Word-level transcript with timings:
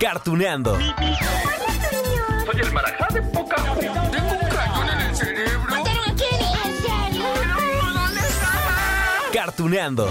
Cartuneando. 0.00 0.76
Soy 0.76 2.60
el 2.60 2.72
marajá 2.72 3.06
de 3.12 3.22
poca 3.22 3.56
Tengo 3.56 4.32
un 4.32 4.48
cañón 4.48 4.88
en 4.90 5.00
el 5.00 5.16
cerebro. 5.16 5.70
¡Mataron 5.70 6.10
a 6.10 6.14
Kenny! 6.14 6.52
¿En 6.64 6.76
serio? 6.82 7.24
¿Dónde 7.94 8.20
estaba? 8.20 9.30
Cartuneando. 9.32 10.08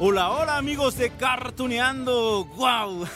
Hola, 0.00 0.30
hola 0.30 0.56
amigos 0.56 0.96
de 0.96 1.10
Cartuneando. 1.10 2.44
¡Wow! 2.56 3.06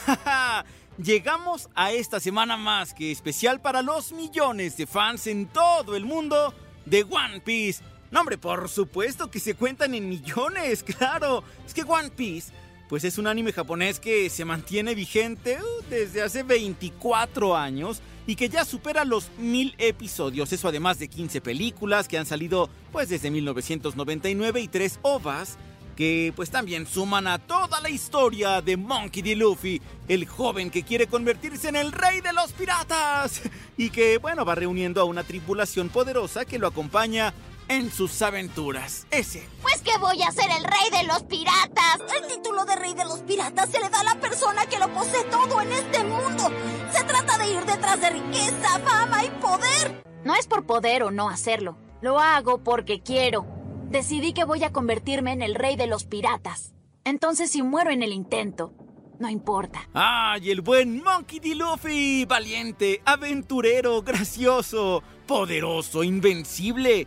Llegamos 0.99 1.69
a 1.75 1.93
esta 1.93 2.21
semana 2.21 2.57
más 2.57 2.95
que 2.95 3.13
especial 3.13 3.61
para 3.61 3.83
los 3.83 4.13
millones 4.13 4.79
de 4.79 4.87
fans 4.87 5.27
en 5.27 5.47
todo 5.47 5.95
el 5.95 6.07
mundo 6.07 6.55
de 6.87 7.03
One 7.03 7.41
Piece. 7.41 7.85
No, 8.11 8.21
hombre, 8.21 8.39
por 8.39 8.71
supuesto 8.71 9.31
que 9.31 9.39
se 9.39 9.55
cuentan 9.55 9.95
en 9.95 10.09
millones, 10.09 10.83
claro. 10.99 11.45
Es 11.67 11.75
que 11.75 11.83
One 11.83 12.09
Piece, 12.09 12.51
pues 12.89 13.05
es 13.05 13.19
un 13.19 13.27
anime 13.27 13.53
japonés 13.53 14.01
que 14.01 14.31
se 14.31 14.47
mantiene 14.47 14.95
vigente 14.95 15.59
uh, 15.61 15.85
desde 15.91 16.23
hace 16.23 16.43
24 16.45 17.55
años 17.55 18.01
y 18.27 18.35
que 18.35 18.49
ya 18.49 18.65
supera 18.65 19.05
los 19.05 19.31
mil 19.37 19.75
episodios. 19.77 20.51
Eso 20.55 20.69
además 20.69 20.99
de 20.99 21.09
15 21.09 21.43
películas 21.43 22.09
que 22.09 22.17
han 22.17 22.25
salido 22.25 22.71
pues 22.91 23.11
desde 23.11 23.31
1999 23.31 24.61
y 24.63 24.69
3 24.69 25.01
ovas 25.03 25.59
que 25.97 26.33
pues 26.37 26.51
también 26.51 26.87
suman 26.87 27.27
a 27.27 27.39
toda 27.39 27.81
la 27.81 27.89
historia 27.89 28.61
de 28.61 28.77
Monkey 28.77 29.23
D. 29.23 29.35
Luffy, 29.35 29.81
el 30.07 30.27
joven 30.27 30.71
que 30.71 30.83
quiere 30.83 31.07
convertirse 31.07 31.69
en 31.69 31.77
el 31.77 31.91
rey 31.91 32.21
de 32.21 32.33
los 32.33 32.53
piratas 32.53 33.41
y 33.77 33.91
que 33.91 34.19
bueno 34.19 34.45
va 34.45 34.55
reuniendo 34.55 35.01
a 35.01 35.05
una 35.05 35.25
tripulación 35.25 35.89
poderosa 35.89 36.45
que 36.45 36.59
lo 36.59 36.69
acompaña 36.69 37.33
en 37.69 37.91
sus 37.91 38.23
aventuras. 38.23 39.07
Ese. 39.11 39.49
Pues 39.63 39.79
que 39.79 39.97
voy 39.99 40.23
a 40.23 40.31
ser 40.31 40.51
el 40.51 40.65
rey 40.65 41.01
de 41.01 41.07
los 41.09 41.25
piratas. 41.25 41.99
El 42.15 42.29
título 42.29 42.65
de 42.65 42.77
rey 42.77 42.95
de 42.95 43.05
los 43.05 43.21
piratas 43.21 43.71
se 43.71 43.81
le 43.81 43.89
da 43.89 44.01
a 44.01 44.05
la 44.05 44.21
persona 44.21 44.67
que 44.67 44.79
lo 44.79 44.93
posee 44.93 45.25
todo 45.25 45.61
en 45.61 45.73
este 45.73 46.05
mundo. 46.05 46.51
Se 46.93 47.03
trata 47.05 47.39
de 47.39 47.53
ir 47.53 47.65
detrás 47.65 48.01
de 48.01 48.11
riqueza, 48.11 48.79
fama 48.85 49.25
y 49.25 49.31
poder. 49.41 50.05
No 50.25 50.35
es 50.35 50.47
por 50.47 50.67
poder 50.67 51.03
o 51.03 51.11
no 51.11 51.29
hacerlo. 51.29 51.77
Lo 52.01 52.21
hago 52.21 52.63
porque 52.63 53.01
quiero. 53.03 53.56
Decidí 53.97 54.35
que 54.35 54.45
voy 54.45 54.63
a 54.63 54.75
convertirme 54.75 55.33
en 55.33 55.41
el 55.41 55.55
rey 55.55 55.75
de 55.75 55.87
los 55.87 56.05
piratas. 56.05 56.75
Entonces 57.05 57.51
si 57.51 57.63
muero 57.63 57.91
en 57.91 58.03
el 58.03 58.13
intento, 58.13 58.75
no 59.19 59.31
importa. 59.31 59.89
¡Ay, 59.95 60.51
el 60.51 60.61
buen 60.61 61.03
Monkey 61.03 61.41
D. 61.41 61.55
Luffy! 61.55 62.27
Valiente, 62.27 63.01
aventurero, 63.07 64.03
gracioso, 64.03 65.03
poderoso, 65.27 66.05
invencible. 66.05 67.07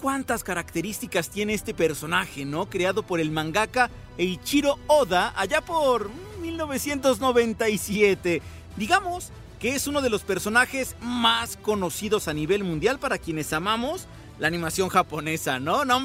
¿Cuántas 0.00 0.42
características 0.42 1.28
tiene 1.28 1.52
este 1.52 1.74
personaje, 1.74 2.46
no? 2.46 2.70
Creado 2.70 3.02
por 3.02 3.20
el 3.20 3.30
mangaka 3.30 3.90
Eiichiro 4.16 4.78
Oda 4.86 5.34
allá 5.36 5.60
por 5.60 6.08
1997. 6.40 8.40
Digamos 8.78 9.30
que 9.58 9.74
es 9.74 9.86
uno 9.86 10.00
de 10.00 10.08
los 10.08 10.22
personajes 10.22 10.96
más 11.02 11.58
conocidos 11.58 12.28
a 12.28 12.32
nivel 12.32 12.64
mundial 12.64 12.98
para 12.98 13.18
quienes 13.18 13.52
amamos 13.52 14.08
la 14.40 14.48
animación 14.48 14.88
japonesa, 14.88 15.60
¿no? 15.60 15.84
No, 15.84 16.00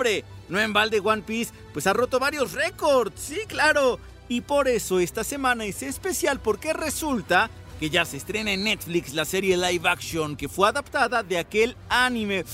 no 0.50 0.60
en 0.60 0.74
balde 0.74 1.02
One 1.04 1.24
Piece, 1.24 1.54
pues 1.74 1.88
ha 1.88 1.94
roto 1.94 2.20
varios 2.20 2.54
récords, 2.54 3.20
sí, 3.20 3.40
claro. 3.48 4.00
Y 4.28 4.42
por 4.42 4.68
eso 4.68 5.00
esta 5.00 5.24
semana 5.24 5.66
es 5.66 5.84
especial 5.84 6.40
porque 6.40 6.74
resulta 6.74 7.50
que 7.80 7.90
ya 7.90 8.06
se 8.06 8.18
estrena 8.18 8.54
en 8.54 8.64
Netflix 8.64 9.14
la 9.14 9.26
serie 9.26 9.58
live 9.58 9.88
action 9.88 10.36
que 10.36 10.50
fue 10.50 10.70
adaptada 10.70 11.24
de 11.24 11.38
aquel 11.38 11.76
anime. 11.90 12.46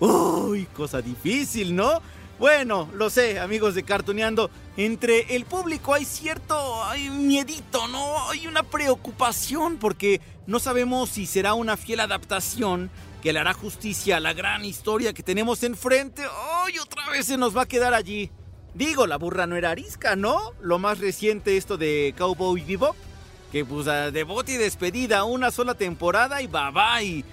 Uy, 0.00 0.66
cosa 0.66 1.02
difícil, 1.02 1.74
¿no? 1.74 2.00
Bueno, 2.38 2.88
lo 2.94 3.10
sé, 3.10 3.40
amigos 3.40 3.74
de 3.74 3.82
Cartoneando. 3.82 4.48
Entre 4.76 5.34
el 5.34 5.44
público 5.44 5.92
hay 5.92 6.04
cierto 6.04 6.84
hay 6.84 7.10
miedito, 7.10 7.88
¿no? 7.88 8.30
Hay 8.30 8.46
una 8.46 8.62
preocupación 8.62 9.76
porque 9.76 10.20
no 10.46 10.60
sabemos 10.60 11.10
si 11.10 11.26
será 11.26 11.54
una 11.54 11.76
fiel 11.76 11.98
adaptación 11.98 12.90
que 13.22 13.32
le 13.32 13.40
hará 13.40 13.54
justicia 13.54 14.18
a 14.18 14.20
la 14.20 14.34
gran 14.34 14.64
historia 14.64 15.12
que 15.12 15.24
tenemos 15.24 15.64
enfrente. 15.64 16.22
¡Ay, 16.68 16.78
otra 16.80 17.08
vez 17.08 17.24
se 17.24 17.38
nos 17.38 17.56
va 17.56 17.62
a 17.62 17.66
quedar 17.66 17.94
allí! 17.94 18.30
Digo, 18.74 19.06
la 19.06 19.16
burra 19.16 19.46
no 19.46 19.56
era 19.56 19.70
arisca, 19.70 20.16
¿no? 20.16 20.52
Lo 20.60 20.78
más 20.78 20.98
reciente 20.98 21.56
esto 21.56 21.78
de 21.78 22.14
Cowboy 22.18 22.60
Bebop, 22.60 22.94
que 23.50 23.64
pues 23.64 23.86
debut 24.12 24.46
y 24.50 24.58
despedida, 24.58 25.24
una 25.24 25.50
sola 25.50 25.74
temporada 25.74 26.42
y 26.42 26.46
bye 26.46 26.70
bye. 26.70 27.24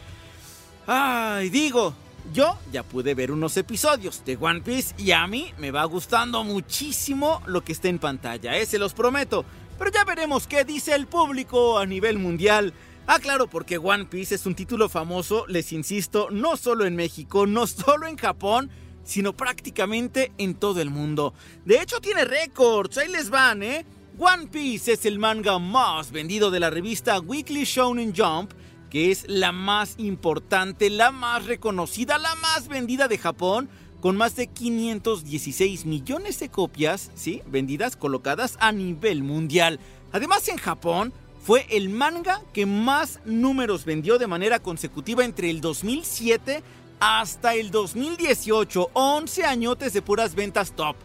Ay, 0.87 1.49
digo, 1.49 1.93
yo 2.33 2.57
ya 2.71 2.83
pude 2.83 3.13
ver 3.13 3.29
unos 3.29 3.57
episodios 3.57 4.23
de 4.23 4.37
One 4.39 4.61
Piece 4.61 4.95
y 4.97 5.11
a 5.11 5.27
mí 5.27 5.53
me 5.57 5.69
va 5.71 5.83
gustando 5.83 6.45
muchísimo 6.45 7.41
lo 7.45 7.61
que 7.61 7.73
está 7.73 7.89
en 7.89 7.99
pantalla, 7.99 8.55
¿eh? 8.55 8.65
se 8.65 8.79
los 8.79 8.93
prometo. 8.93 9.43
Pero 9.77 9.91
ya 9.91 10.05
veremos 10.05 10.47
qué 10.47 10.63
dice 10.63 10.95
el 10.95 11.07
público 11.07 11.77
a 11.77 11.85
nivel 11.85 12.19
mundial. 12.19 12.73
Ah, 13.05 13.19
claro, 13.19 13.47
porque 13.47 13.79
One 13.79 14.05
Piece 14.05 14.35
es 14.35 14.45
un 14.45 14.55
título 14.55 14.87
famoso, 14.87 15.45
les 15.47 15.73
insisto, 15.73 16.29
no 16.31 16.55
solo 16.55 16.85
en 16.85 16.95
México, 16.95 17.45
no 17.45 17.67
solo 17.67 18.07
en 18.07 18.15
Japón, 18.17 18.71
sino 19.05 19.31
prácticamente 19.31 20.33
en 20.37 20.55
todo 20.55 20.81
el 20.81 20.89
mundo. 20.89 21.33
De 21.63 21.81
hecho, 21.81 22.01
tiene 22.01 22.25
récords, 22.25 22.97
ahí 22.97 23.07
les 23.07 23.29
van, 23.29 23.63
¿eh? 23.63 23.85
One 24.17 24.47
Piece 24.47 24.93
es 24.93 25.05
el 25.05 25.19
manga 25.19 25.59
más 25.59 26.11
vendido 26.11 26.51
de 26.51 26.59
la 26.59 26.69
revista 26.69 27.19
Weekly 27.19 27.63
Shonen 27.63 28.13
Jump, 28.15 28.51
que 28.89 29.11
es 29.11 29.25
la 29.27 29.51
más 29.51 29.95
importante, 29.97 30.89
la 30.89 31.11
más 31.11 31.45
reconocida, 31.45 32.17
la 32.17 32.33
más 32.35 32.67
vendida 32.67 33.07
de 33.07 33.17
Japón, 33.17 33.69
con 33.99 34.15
más 34.15 34.35
de 34.35 34.47
516 34.47 35.85
millones 35.85 36.39
de 36.39 36.49
copias, 36.49 37.11
¿sí? 37.15 37.41
Vendidas, 37.47 37.95
colocadas 37.95 38.57
a 38.59 38.71
nivel 38.71 39.23
mundial. 39.23 39.79
Además, 40.11 40.47
en 40.47 40.57
Japón, 40.57 41.11
fue 41.45 41.67
el 41.69 41.89
manga 41.89 42.41
que 42.53 42.65
más 42.65 43.19
números 43.25 43.85
vendió 43.85 44.17
de 44.17 44.27
manera 44.27 44.59
consecutiva 44.59 45.25
entre 45.25 45.49
el 45.49 45.61
2007 45.61 46.63
hasta 46.99 47.55
el 47.55 47.71
2018. 47.71 48.89
11 48.93 49.43
añotes 49.45 49.93
de 49.93 50.01
puras 50.01 50.35
ventas 50.35 50.71
top. 50.73 50.95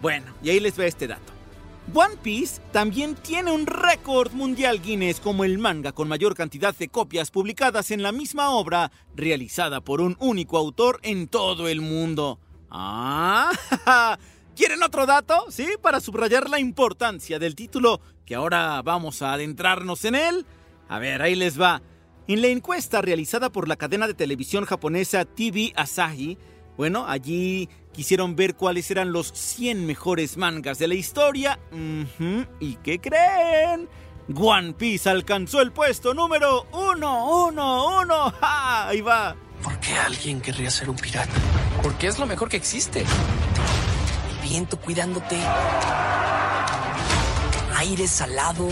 Bueno, 0.00 0.26
y 0.42 0.50
ahí 0.50 0.60
les 0.60 0.78
va 0.78 0.86
este 0.86 1.06
dato. 1.06 1.32
One 1.94 2.16
Piece 2.20 2.60
también 2.72 3.14
tiene 3.14 3.52
un 3.52 3.64
récord 3.64 4.32
mundial 4.32 4.82
Guinness 4.82 5.20
como 5.20 5.44
el 5.44 5.58
manga 5.58 5.92
con 5.92 6.08
mayor 6.08 6.34
cantidad 6.34 6.74
de 6.74 6.88
copias 6.88 7.30
publicadas 7.30 7.92
en 7.92 8.02
la 8.02 8.10
misma 8.10 8.50
obra 8.50 8.90
realizada 9.14 9.80
por 9.80 10.00
un 10.00 10.16
único 10.18 10.58
autor 10.58 10.98
en 11.02 11.28
todo 11.28 11.68
el 11.68 11.80
mundo. 11.80 12.40
Ah, 12.70 13.52
¿quieren 14.56 14.82
otro 14.82 15.06
dato? 15.06 15.46
Sí, 15.48 15.68
para 15.80 16.00
subrayar 16.00 16.50
la 16.50 16.58
importancia 16.58 17.38
del 17.38 17.54
título 17.54 18.00
que 18.26 18.34
ahora 18.34 18.82
vamos 18.82 19.22
a 19.22 19.34
adentrarnos 19.34 20.04
en 20.04 20.16
él. 20.16 20.46
A 20.88 20.98
ver, 20.98 21.22
ahí 21.22 21.36
les 21.36 21.60
va. 21.60 21.80
En 22.28 22.42
la 22.42 22.48
encuesta 22.48 23.02
realizada 23.02 23.50
por 23.50 23.68
la 23.68 23.76
cadena 23.76 24.08
de 24.08 24.14
televisión 24.14 24.64
japonesa 24.64 25.24
TV 25.24 25.72
Asahi, 25.76 26.36
bueno, 26.76 27.06
allí 27.06 27.68
quisieron 27.92 28.34
ver 28.34 28.56
cuáles 28.56 28.90
eran 28.90 29.12
los 29.12 29.28
100 29.28 29.86
mejores 29.86 30.36
mangas 30.36 30.80
de 30.80 30.88
la 30.88 30.94
historia. 30.94 31.60
¿Y 32.58 32.74
qué 32.76 32.98
creen? 32.98 33.88
One 34.34 34.72
Piece 34.72 35.08
alcanzó 35.08 35.60
el 35.60 35.70
puesto 35.70 36.14
número 36.14 36.66
1, 36.72 37.46
1, 37.46 38.00
1. 38.00 38.30
¡Ja! 38.40 38.88
Ahí 38.88 39.00
va. 39.02 39.36
¿Por 39.62 39.78
qué 39.78 39.92
alguien 39.92 40.40
querría 40.40 40.70
ser 40.72 40.90
un 40.90 40.96
pirata? 40.96 41.32
Porque 41.80 42.08
es 42.08 42.18
lo 42.18 42.26
mejor 42.26 42.48
que 42.48 42.56
existe. 42.56 43.00
El 43.02 44.48
viento 44.48 44.80
cuidándote. 44.80 45.38
Aire 47.76 48.08
salado. 48.08 48.66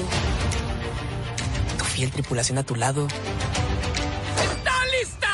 Fiel 1.94 2.10
tripulación 2.10 2.58
a 2.58 2.64
tu 2.64 2.74
lado. 2.74 3.06
¡Está 3.06 4.72
lista! 5.00 5.28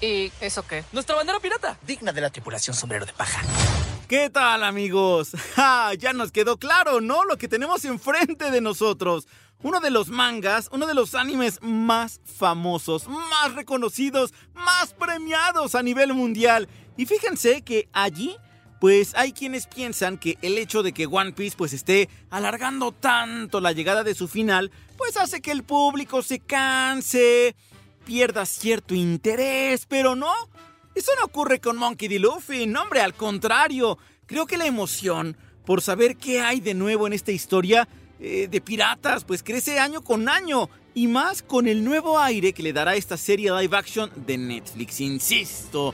¿Y 0.00 0.32
eso 0.40 0.66
qué? 0.66 0.82
¿Nuestra 0.92 1.14
bandera 1.14 1.40
pirata? 1.40 1.78
Digna 1.86 2.10
de 2.10 2.22
la 2.22 2.30
tripulación 2.30 2.74
sombrero 2.74 3.04
de 3.04 3.12
paja. 3.12 3.42
¿Qué 4.08 4.30
tal 4.30 4.64
amigos? 4.64 5.32
¡Ja! 5.54 5.92
Ya 5.92 6.14
nos 6.14 6.32
quedó 6.32 6.56
claro, 6.56 7.02
¿no? 7.02 7.24
Lo 7.24 7.36
que 7.36 7.48
tenemos 7.48 7.84
enfrente 7.84 8.50
de 8.50 8.62
nosotros. 8.62 9.28
Uno 9.62 9.80
de 9.80 9.90
los 9.90 10.08
mangas, 10.08 10.70
uno 10.72 10.86
de 10.86 10.94
los 10.94 11.14
animes 11.14 11.58
más 11.60 12.18
famosos, 12.24 13.06
más 13.06 13.54
reconocidos, 13.54 14.32
más 14.54 14.94
premiados 14.94 15.74
a 15.74 15.82
nivel 15.82 16.14
mundial. 16.14 16.66
Y 16.96 17.04
fíjense 17.04 17.60
que 17.60 17.90
allí, 17.92 18.38
pues 18.80 19.14
hay 19.14 19.32
quienes 19.32 19.66
piensan 19.66 20.18
que 20.18 20.36
el 20.42 20.58
hecho 20.58 20.82
de 20.82 20.92
que 20.92 21.06
One 21.06 21.32
Piece 21.32 21.56
pues 21.56 21.72
esté 21.72 22.08
alargando 22.30 22.92
tanto 22.92 23.60
la 23.60 23.72
llegada 23.72 24.04
de 24.04 24.14
su 24.14 24.28
final, 24.28 24.70
pues 24.96 25.16
hace 25.16 25.40
que 25.40 25.52
el 25.52 25.62
público 25.62 26.22
se 26.22 26.40
canse, 26.40 27.54
pierda 28.04 28.46
cierto 28.46 28.94
interés, 28.94 29.86
pero 29.86 30.14
no. 30.14 30.32
Eso 30.94 31.10
no 31.18 31.24
ocurre 31.24 31.60
con 31.60 31.76
Monkey 31.76 32.08
D. 32.08 32.18
Luffy, 32.18 32.66
no 32.66 32.82
hombre, 32.82 33.00
al 33.00 33.14
contrario. 33.14 33.98
Creo 34.26 34.46
que 34.46 34.56
la 34.56 34.66
emoción 34.66 35.36
por 35.64 35.80
saber 35.80 36.16
qué 36.16 36.40
hay 36.40 36.60
de 36.60 36.74
nuevo 36.74 37.06
en 37.06 37.12
esta 37.12 37.32
historia 37.32 37.88
eh, 38.20 38.48
de 38.50 38.60
piratas, 38.60 39.24
pues 39.24 39.42
crece 39.42 39.78
año 39.78 40.02
con 40.02 40.28
año. 40.28 40.68
Y 40.94 41.08
más 41.08 41.42
con 41.42 41.66
el 41.66 41.82
nuevo 41.82 42.20
aire 42.20 42.52
que 42.52 42.62
le 42.62 42.72
dará 42.72 42.94
esta 42.94 43.16
serie 43.16 43.50
live 43.50 43.76
action 43.76 44.10
de 44.14 44.38
Netflix, 44.38 45.00
insisto. 45.00 45.92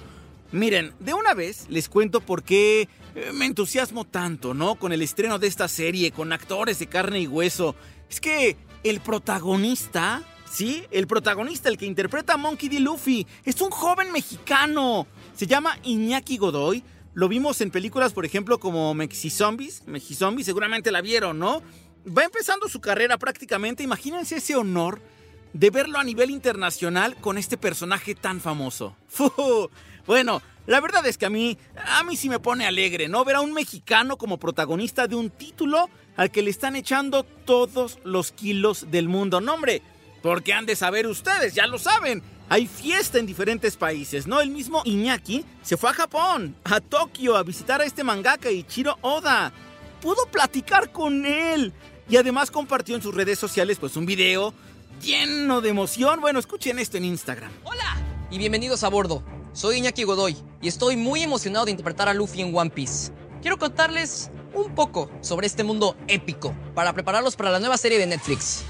Miren, 0.52 0.93
de 0.99 1.14
una 1.14 1.35
vez 1.35 1.67
les 1.69 1.88
cuento 1.88 2.20
por 2.20 2.43
qué 2.43 2.88
eh, 3.14 3.31
me 3.32 3.47
entusiasmo 3.47 4.05
tanto, 4.05 4.55
¿no? 4.55 4.75
Con 4.75 4.93
el 4.93 5.02
estreno 5.02 5.38
de 5.38 5.47
esta 5.47 5.69
serie, 5.69 6.11
con 6.11 6.32
actores 6.32 6.79
de 6.79 6.87
carne 6.87 7.20
y 7.20 7.26
hueso. 7.26 7.76
Es 8.08 8.20
que 8.20 8.56
el 8.82 9.00
protagonista 9.00 10.23
Sí, 10.50 10.82
el 10.91 11.06
protagonista, 11.06 11.69
el 11.69 11.79
que 11.79 11.87
interpreta 11.87 12.35
a 12.35 12.37
Monkey 12.37 12.69
D. 12.69 12.81
Luffy, 12.81 13.25
es 13.44 13.61
un 13.61 13.70
joven 13.70 14.11
mexicano. 14.11 15.06
Se 15.37 15.47
llama 15.47 15.79
Iñaki 15.85 16.38
Godoy. 16.38 16.82
Lo 17.14 17.29
vimos 17.29 17.61
en 17.61 17.70
películas, 17.70 18.12
por 18.12 18.25
ejemplo, 18.25 18.58
como 18.58 18.93
Mexizombies. 18.93 19.87
Mexizombies, 19.87 20.46
seguramente 20.46 20.91
la 20.91 21.03
vieron, 21.03 21.38
¿no? 21.38 21.62
Va 22.05 22.25
empezando 22.25 22.69
su 22.69 22.81
carrera 22.81 23.17
prácticamente. 23.17 23.85
Imagínense 23.85 24.38
ese 24.38 24.56
honor 24.56 25.00
de 25.53 25.70
verlo 25.70 26.00
a 26.00 26.05
nivel 26.05 26.31
internacional 26.31 27.14
con 27.20 27.38
este 27.38 27.56
personaje 27.56 28.17
tan 28.17 28.41
famoso. 28.41 28.96
Bueno, 30.10 30.42
la 30.66 30.80
verdad 30.80 31.06
es 31.06 31.16
que 31.16 31.26
a 31.26 31.30
mí, 31.30 31.56
a 31.86 32.02
mí 32.02 32.16
sí 32.16 32.28
me 32.28 32.40
pone 32.40 32.66
alegre, 32.66 33.06
¿no? 33.06 33.24
Ver 33.24 33.36
a 33.36 33.42
un 33.42 33.52
mexicano 33.52 34.18
como 34.18 34.38
protagonista 34.38 35.06
de 35.06 35.14
un 35.14 35.30
título 35.30 35.88
al 36.16 36.32
que 36.32 36.42
le 36.42 36.50
están 36.50 36.74
echando 36.74 37.22
todos 37.22 38.00
los 38.02 38.32
kilos 38.32 38.90
del 38.90 39.08
mundo. 39.08 39.40
No, 39.40 39.54
hombre, 39.54 39.82
porque 40.20 40.52
han 40.52 40.66
de 40.66 40.74
saber 40.74 41.06
ustedes, 41.06 41.54
ya 41.54 41.68
lo 41.68 41.78
saben. 41.78 42.24
Hay 42.48 42.66
fiesta 42.66 43.20
en 43.20 43.26
diferentes 43.26 43.76
países, 43.76 44.26
¿no? 44.26 44.40
El 44.40 44.50
mismo 44.50 44.82
Iñaki 44.84 45.44
se 45.62 45.76
fue 45.76 45.90
a 45.90 45.94
Japón, 45.94 46.56
a 46.64 46.80
Tokio, 46.80 47.36
a 47.36 47.44
visitar 47.44 47.80
a 47.80 47.84
este 47.84 48.02
mangaka 48.02 48.50
Ichiro 48.50 48.98
Oda. 49.02 49.52
Pudo 50.02 50.26
platicar 50.26 50.90
con 50.90 51.24
él. 51.24 51.72
Y 52.08 52.16
además 52.16 52.50
compartió 52.50 52.96
en 52.96 53.02
sus 53.02 53.14
redes 53.14 53.38
sociales 53.38 53.78
pues 53.78 53.96
un 53.96 54.06
video 54.06 54.54
lleno 55.00 55.60
de 55.60 55.68
emoción. 55.68 56.20
Bueno, 56.20 56.40
escuchen 56.40 56.80
esto 56.80 56.96
en 56.96 57.04
Instagram. 57.04 57.52
¡Hola! 57.62 57.96
Y 58.32 58.38
bienvenidos 58.38 58.82
a 58.82 58.88
bordo. 58.88 59.22
Soy 59.52 59.79
Iñaki 59.79 60.05
Godoy 60.05 60.37
y 60.62 60.69
estoy 60.69 60.97
muy 60.97 61.25
emocionado 61.25 61.64
de 61.64 61.73
interpretar 61.73 62.08
a 62.08 62.14
Luffy 62.14 62.41
en 62.41 62.56
One 62.56 62.70
Piece. 62.70 63.12
Quiero 63.43 63.58
contarles 63.58 64.31
un 64.55 64.76
poco 64.76 65.11
sobre 65.23 65.49
este 65.49 65.64
mundo 65.64 65.97
épico 66.06 66.55
para 66.73 66.93
prepararlos 66.93 67.35
para 67.35 67.50
la 67.50 67.58
nueva 67.58 67.76
serie 67.76 67.99
de 67.99 68.06
Netflix. 68.06 68.62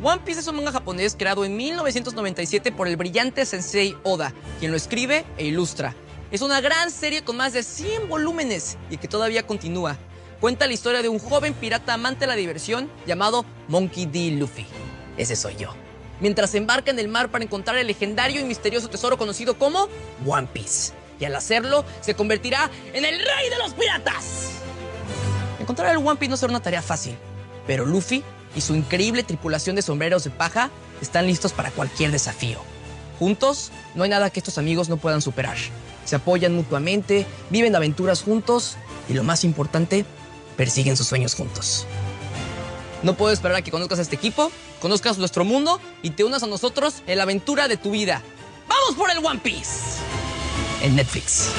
One 0.00 0.22
Piece 0.24 0.38
es 0.38 0.46
un 0.46 0.54
manga 0.54 0.70
japonés 0.70 1.16
creado 1.18 1.44
en 1.44 1.56
1997 1.56 2.70
por 2.70 2.86
el 2.86 2.96
brillante 2.96 3.44
sensei 3.46 3.96
Oda, 4.04 4.32
quien 4.60 4.70
lo 4.70 4.76
escribe 4.76 5.24
e 5.38 5.46
ilustra. 5.46 5.96
Es 6.30 6.40
una 6.40 6.60
gran 6.60 6.92
serie 6.92 7.24
con 7.24 7.36
más 7.36 7.52
de 7.52 7.64
100 7.64 8.08
volúmenes 8.08 8.78
y 8.90 8.98
que 8.98 9.08
todavía 9.08 9.44
continúa. 9.44 9.96
Cuenta 10.40 10.68
la 10.68 10.72
historia 10.72 11.02
de 11.02 11.08
un 11.08 11.18
joven 11.18 11.52
pirata 11.52 11.94
amante 11.94 12.20
de 12.20 12.26
la 12.28 12.36
diversión 12.36 12.88
llamado 13.08 13.44
Monkey 13.66 14.06
D. 14.06 14.30
Luffy. 14.38 14.66
Ese 15.16 15.34
soy 15.34 15.56
yo. 15.56 15.74
Mientras 16.20 16.54
embarca 16.54 16.90
en 16.90 16.98
el 16.98 17.08
mar 17.08 17.30
para 17.30 17.44
encontrar 17.44 17.78
el 17.78 17.86
legendario 17.86 18.40
y 18.40 18.44
misterioso 18.44 18.88
tesoro 18.88 19.18
conocido 19.18 19.58
como 19.58 19.88
One 20.26 20.48
Piece. 20.52 20.92
Y 21.20 21.24
al 21.24 21.34
hacerlo, 21.34 21.84
se 22.00 22.14
convertirá 22.14 22.70
en 22.92 23.04
el 23.04 23.18
rey 23.18 23.50
de 23.50 23.58
los 23.58 23.74
piratas. 23.74 24.50
Encontrar 25.60 25.90
el 25.90 25.98
One 25.98 26.16
Piece 26.16 26.30
no 26.30 26.36
será 26.36 26.50
una 26.50 26.62
tarea 26.62 26.82
fácil, 26.82 27.16
pero 27.66 27.84
Luffy 27.84 28.22
y 28.54 28.60
su 28.60 28.74
increíble 28.74 29.22
tripulación 29.22 29.76
de 29.76 29.82
sombreros 29.82 30.24
de 30.24 30.30
paja 30.30 30.70
están 31.00 31.26
listos 31.26 31.52
para 31.52 31.70
cualquier 31.70 32.10
desafío. 32.10 32.58
Juntos, 33.18 33.72
no 33.94 34.04
hay 34.04 34.10
nada 34.10 34.30
que 34.30 34.40
estos 34.40 34.58
amigos 34.58 34.88
no 34.88 34.96
puedan 34.96 35.20
superar. 35.20 35.56
Se 36.04 36.16
apoyan 36.16 36.54
mutuamente, 36.54 37.26
viven 37.50 37.74
aventuras 37.76 38.22
juntos 38.22 38.76
y 39.08 39.14
lo 39.14 39.24
más 39.24 39.44
importante, 39.44 40.04
persiguen 40.56 40.96
sus 40.96 41.08
sueños 41.08 41.34
juntos. 41.34 41.86
No 43.02 43.14
puedo 43.14 43.32
esperar 43.32 43.56
a 43.56 43.62
que 43.62 43.70
conozcas 43.70 44.00
a 44.00 44.02
este 44.02 44.16
equipo, 44.16 44.50
conozcas 44.80 45.18
nuestro 45.18 45.44
mundo 45.44 45.80
y 46.02 46.10
te 46.10 46.24
unas 46.24 46.42
a 46.42 46.48
nosotros 46.48 47.02
en 47.06 47.18
la 47.18 47.22
aventura 47.22 47.68
de 47.68 47.76
tu 47.76 47.92
vida. 47.92 48.22
¡Vamos 48.68 48.96
por 48.96 49.10
el 49.10 49.24
One 49.24 49.38
Piece! 49.38 50.00
En 50.82 50.96
Netflix. 50.96 51.52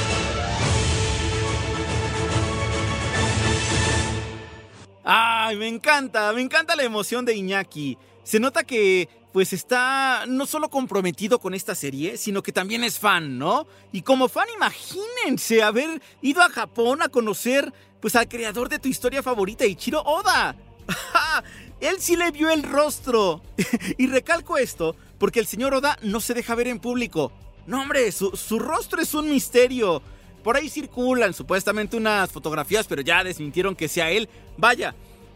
¡Ay, 5.03 5.55
me 5.55 5.67
encanta! 5.67 6.33
Me 6.33 6.41
encanta 6.41 6.75
la 6.75 6.83
emoción 6.83 7.23
de 7.23 7.35
Iñaki. 7.35 7.97
Se 8.23 8.39
nota 8.39 8.65
que 8.65 9.07
pues 9.31 9.53
está 9.53 10.25
no 10.27 10.45
solo 10.45 10.69
comprometido 10.69 11.39
con 11.39 11.53
esta 11.53 11.73
serie, 11.73 12.17
sino 12.17 12.43
que 12.43 12.51
también 12.51 12.83
es 12.83 12.99
fan, 12.99 13.37
¿no? 13.37 13.65
Y 13.93 14.01
como 14.01 14.27
fan, 14.27 14.47
imagínense 14.55 15.63
haber 15.63 16.01
ido 16.21 16.41
a 16.41 16.49
Japón 16.49 17.01
a 17.01 17.09
conocer 17.09 17.71
pues 18.01 18.15
al 18.15 18.27
creador 18.27 18.67
de 18.69 18.79
tu 18.79 18.89
historia 18.89 19.23
favorita, 19.23 19.65
Ichiro 19.65 20.01
Oda. 20.01 20.55
Él 21.79 21.95
sí 21.99 22.15
le 22.15 22.31
vio 22.31 22.49
el 22.49 22.63
rostro. 22.63 23.41
y 23.97 24.07
recalco 24.07 24.57
esto 24.57 24.95
porque 25.17 25.39
el 25.39 25.45
señor 25.45 25.73
Oda 25.73 25.97
no 26.01 26.19
se 26.21 26.33
deja 26.33 26.55
ver 26.55 26.67
en 26.67 26.79
público. 26.79 27.31
No, 27.67 27.81
hombre, 27.81 28.11
su, 28.11 28.31
su 28.35 28.57
rostro 28.57 29.01
es 29.01 29.13
un 29.13 29.29
misterio. 29.29 30.01
Por 30.43 30.55
ahí 30.55 30.69
circulan 30.69 31.33
supuestamente 31.33 31.97
unas 31.97 32.31
fotografías, 32.31 32.87
pero 32.87 33.01
ya 33.01 33.23
desmintieron 33.23 33.75
que 33.75 33.87
sea 33.87 34.09
él. 34.09 34.29
Vaya, 34.57 34.95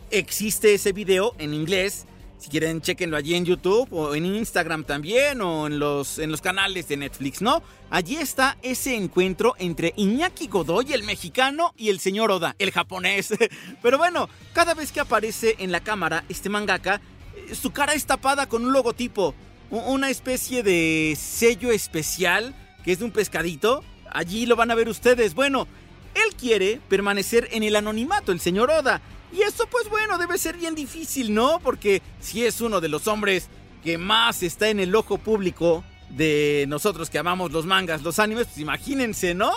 existe 0.10 0.74
ese 0.74 0.94
video 0.94 1.36
en 1.38 1.54
inglés. 1.54 2.06
Si 2.44 2.50
quieren, 2.50 2.82
chequenlo 2.82 3.16
allí 3.16 3.36
en 3.36 3.46
YouTube 3.46 3.88
o 3.94 4.16
en 4.16 4.26
Instagram 4.26 4.84
también 4.84 5.40
o 5.40 5.66
en 5.66 5.80
los, 5.80 6.20
en 6.20 6.30
los 6.30 6.42
canales 6.42 6.90
de 6.90 6.98
Netflix, 6.98 7.42
¿no? 7.42 7.64
Allí 7.90 8.18
está 8.18 8.58
ese 8.62 8.98
encuentro 8.98 9.56
entre 9.60 9.94
Iñaki 9.96 10.48
Godoy, 10.48 10.92
el 10.92 11.04
mexicano, 11.04 11.74
y 11.78 11.88
el 11.88 12.02
señor 12.02 12.32
Oda, 12.32 12.54
el 12.60 12.72
japonés. 12.72 13.34
Pero 13.82 13.98
bueno, 13.98 14.28
cada 14.52 14.74
vez 14.74 14.92
que 14.92 15.00
aparece 15.00 15.56
en 15.60 15.72
la 15.72 15.80
cámara 15.80 16.26
este 16.28 16.50
mangaka, 16.50 17.00
eh, 17.48 17.56
su 17.56 17.72
cara 17.72 17.94
es 17.94 18.06
tapada 18.06 18.50
con 18.50 18.66
un 18.66 18.74
logotipo, 18.74 19.34
una 19.70 20.10
especie 20.10 20.64
de 20.64 21.18
sello 21.18 21.72
especial 21.72 22.54
que 22.84 22.92
es 22.92 23.00
de 23.00 23.06
un 23.06 23.12
pescadito. 23.12 23.86
Allí 24.12 24.46
lo 24.46 24.58
van 24.58 24.70
a 24.70 24.76
ver 24.76 24.90
ustedes. 24.90 25.34
Bueno, 25.34 25.66
él 26.14 26.36
quiere 26.36 26.82
permanecer 26.90 27.48
en 27.54 27.64
el 27.64 27.78
anonimato, 27.78 28.34
el 28.34 28.42
señor 28.42 28.70
Oda. 28.70 29.02
Y 29.34 29.42
eso 29.42 29.66
pues 29.68 29.90
bueno, 29.90 30.18
debe 30.18 30.38
ser 30.38 30.58
bien 30.58 30.76
difícil, 30.76 31.34
¿no? 31.34 31.60
Porque 31.60 32.02
si 32.20 32.46
es 32.46 32.62
uno 32.62 32.80
de 32.80 32.88
los 32.88 33.08
hombres 33.08 33.48
que 33.84 33.98
más 33.98 34.44
está 34.44 34.70
en 34.70 34.80
el 34.80 34.96
ojo 34.96 35.18
público 35.18 35.84
de 36.10 36.66
nosotros 36.68 37.10
que 37.10 37.18
amamos 37.18 37.52
los 37.52 37.66
mangas, 37.66 38.04
los 38.04 38.20
animes, 38.20 38.46
pues 38.48 38.60
imagínense, 38.60 39.34
¿no? 39.34 39.52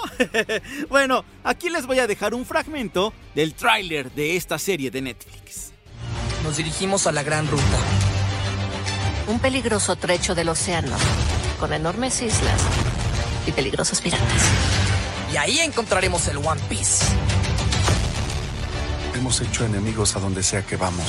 bueno, 0.89 1.25
aquí 1.45 1.69
les 1.69 1.87
voy 1.87 1.99
a 1.99 2.07
dejar 2.07 2.35
un 2.35 2.47
fragmento 2.47 3.13
del 3.35 3.55
tráiler 3.55 4.11
de 4.13 4.37
esta 4.37 4.59
serie 4.59 4.91
de 4.91 5.03
Netflix. 5.03 5.73
Nos 6.43 6.57
dirigimos 6.57 7.07
a 7.07 7.13
la 7.13 7.23
Gran 7.23 7.47
Ruta. 7.47 7.79
Un 9.29 9.41
peligroso 9.41 9.97
trecho 9.97 10.35
del 10.35 10.49
océano, 10.49 10.97
con 11.61 11.73
enormes 11.73 12.23
islas 12.23 12.63
y 13.47 13.53
peligrosos 13.53 14.01
piratas. 14.01 14.45
Y 15.33 15.37
ahí 15.37 15.59
encontraremos 15.59 16.27
el 16.29 16.39
One 16.39 16.61
Piece. 16.69 17.05
Hemos 19.17 19.41
hecho 19.41 19.65
enemigos 19.65 20.15
a 20.15 20.21
donde 20.21 20.43
sea 20.43 20.67
que 20.67 20.77
vamos. 20.77 21.07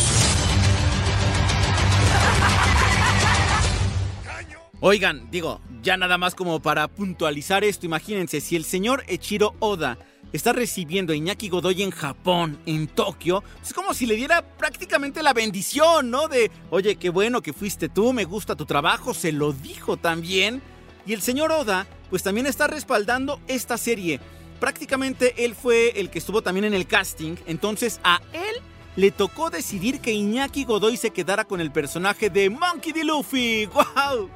Oigan, 4.79 5.29
digo, 5.29 5.59
ya 5.83 5.97
nada 5.97 6.17
más 6.17 6.33
como 6.33 6.61
para 6.61 6.87
puntualizar 6.87 7.65
esto, 7.65 7.85
imagínense, 7.85 8.39
si 8.39 8.55
el 8.55 8.63
señor 8.63 9.03
Echiro 9.07 9.55
Oda 9.59 9.97
está 10.31 10.53
recibiendo 10.53 11.11
a 11.11 11.17
Iñaki 11.17 11.49
Godoy 11.49 11.83
en 11.83 11.91
Japón, 11.91 12.57
en 12.65 12.87
Tokio, 12.87 13.43
es 13.61 13.73
como 13.73 13.93
si 13.93 14.05
le 14.05 14.15
diera 14.15 14.41
prácticamente 14.57 15.21
la 15.21 15.33
bendición, 15.33 16.09
¿no? 16.09 16.29
De, 16.29 16.49
oye, 16.69 16.95
qué 16.95 17.09
bueno 17.09 17.41
que 17.41 17.51
fuiste 17.51 17.89
tú, 17.89 18.13
me 18.13 18.23
gusta 18.23 18.55
tu 18.55 18.65
trabajo, 18.65 19.13
se 19.13 19.33
lo 19.33 19.51
dijo 19.51 19.97
también. 19.97 20.61
Y 21.05 21.11
el 21.11 21.21
señor 21.21 21.51
Oda, 21.51 21.87
pues 22.09 22.23
también 22.23 22.47
está 22.47 22.67
respaldando 22.67 23.41
esta 23.49 23.77
serie. 23.77 24.21
Prácticamente 24.59 25.45
él 25.45 25.55
fue 25.55 25.99
el 25.99 26.09
que 26.09 26.19
estuvo 26.19 26.41
también 26.41 26.65
en 26.65 26.73
el 26.73 26.87
casting, 26.87 27.35
entonces 27.45 27.99
a 28.03 28.21
él 28.33 28.61
le 28.97 29.11
tocó 29.11 29.51
decidir 29.51 29.99
que 30.01 30.11
Iñaki 30.11 30.65
Godoy 30.65 30.97
se 30.97 31.11
quedara 31.11 31.45
con 31.45 31.61
el 31.61 31.71
personaje 31.71 32.31
de 32.31 32.49
Monkey 32.49 32.91
D. 32.91 33.03
Luffy. 33.03 33.65
¡Wow! 33.73 34.29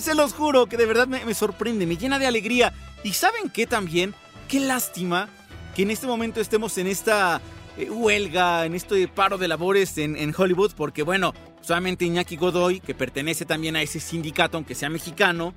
se 0.00 0.16
los 0.16 0.34
juro 0.34 0.66
que 0.66 0.76
de 0.76 0.84
verdad 0.84 1.06
me, 1.06 1.32
sorprende, 1.32 1.86
me 1.86 1.96
llena 1.96 2.18
de 2.18 2.26
alegría. 2.26 2.72
¿Y 3.04 3.12
saben 3.12 3.48
qué 3.50 3.66
también? 3.66 4.14
Qué 4.48 4.58
lástima 4.58 5.28
que 5.76 5.82
en 5.82 5.92
este 5.92 6.08
momento 6.08 6.40
estemos 6.40 6.76
en 6.76 6.88
esta 6.88 7.40
eh, 7.76 7.88
huelga, 7.88 8.66
en 8.66 8.74
este 8.74 9.06
paro 9.06 9.38
de 9.38 9.46
labores 9.46 9.96
en, 9.98 10.16
en 10.16 10.34
Hollywood, 10.36 10.72
porque 10.76 11.04
bueno, 11.04 11.32
solamente 11.60 12.04
Iñaki 12.04 12.34
Godoy, 12.34 12.80
que 12.80 12.96
pertenece 12.96 13.44
también 13.44 13.76
a 13.76 13.82
ese 13.82 14.00
sindicato, 14.00 14.56
aunque 14.56 14.74
sea 14.74 14.90
mexicano, 14.90 15.54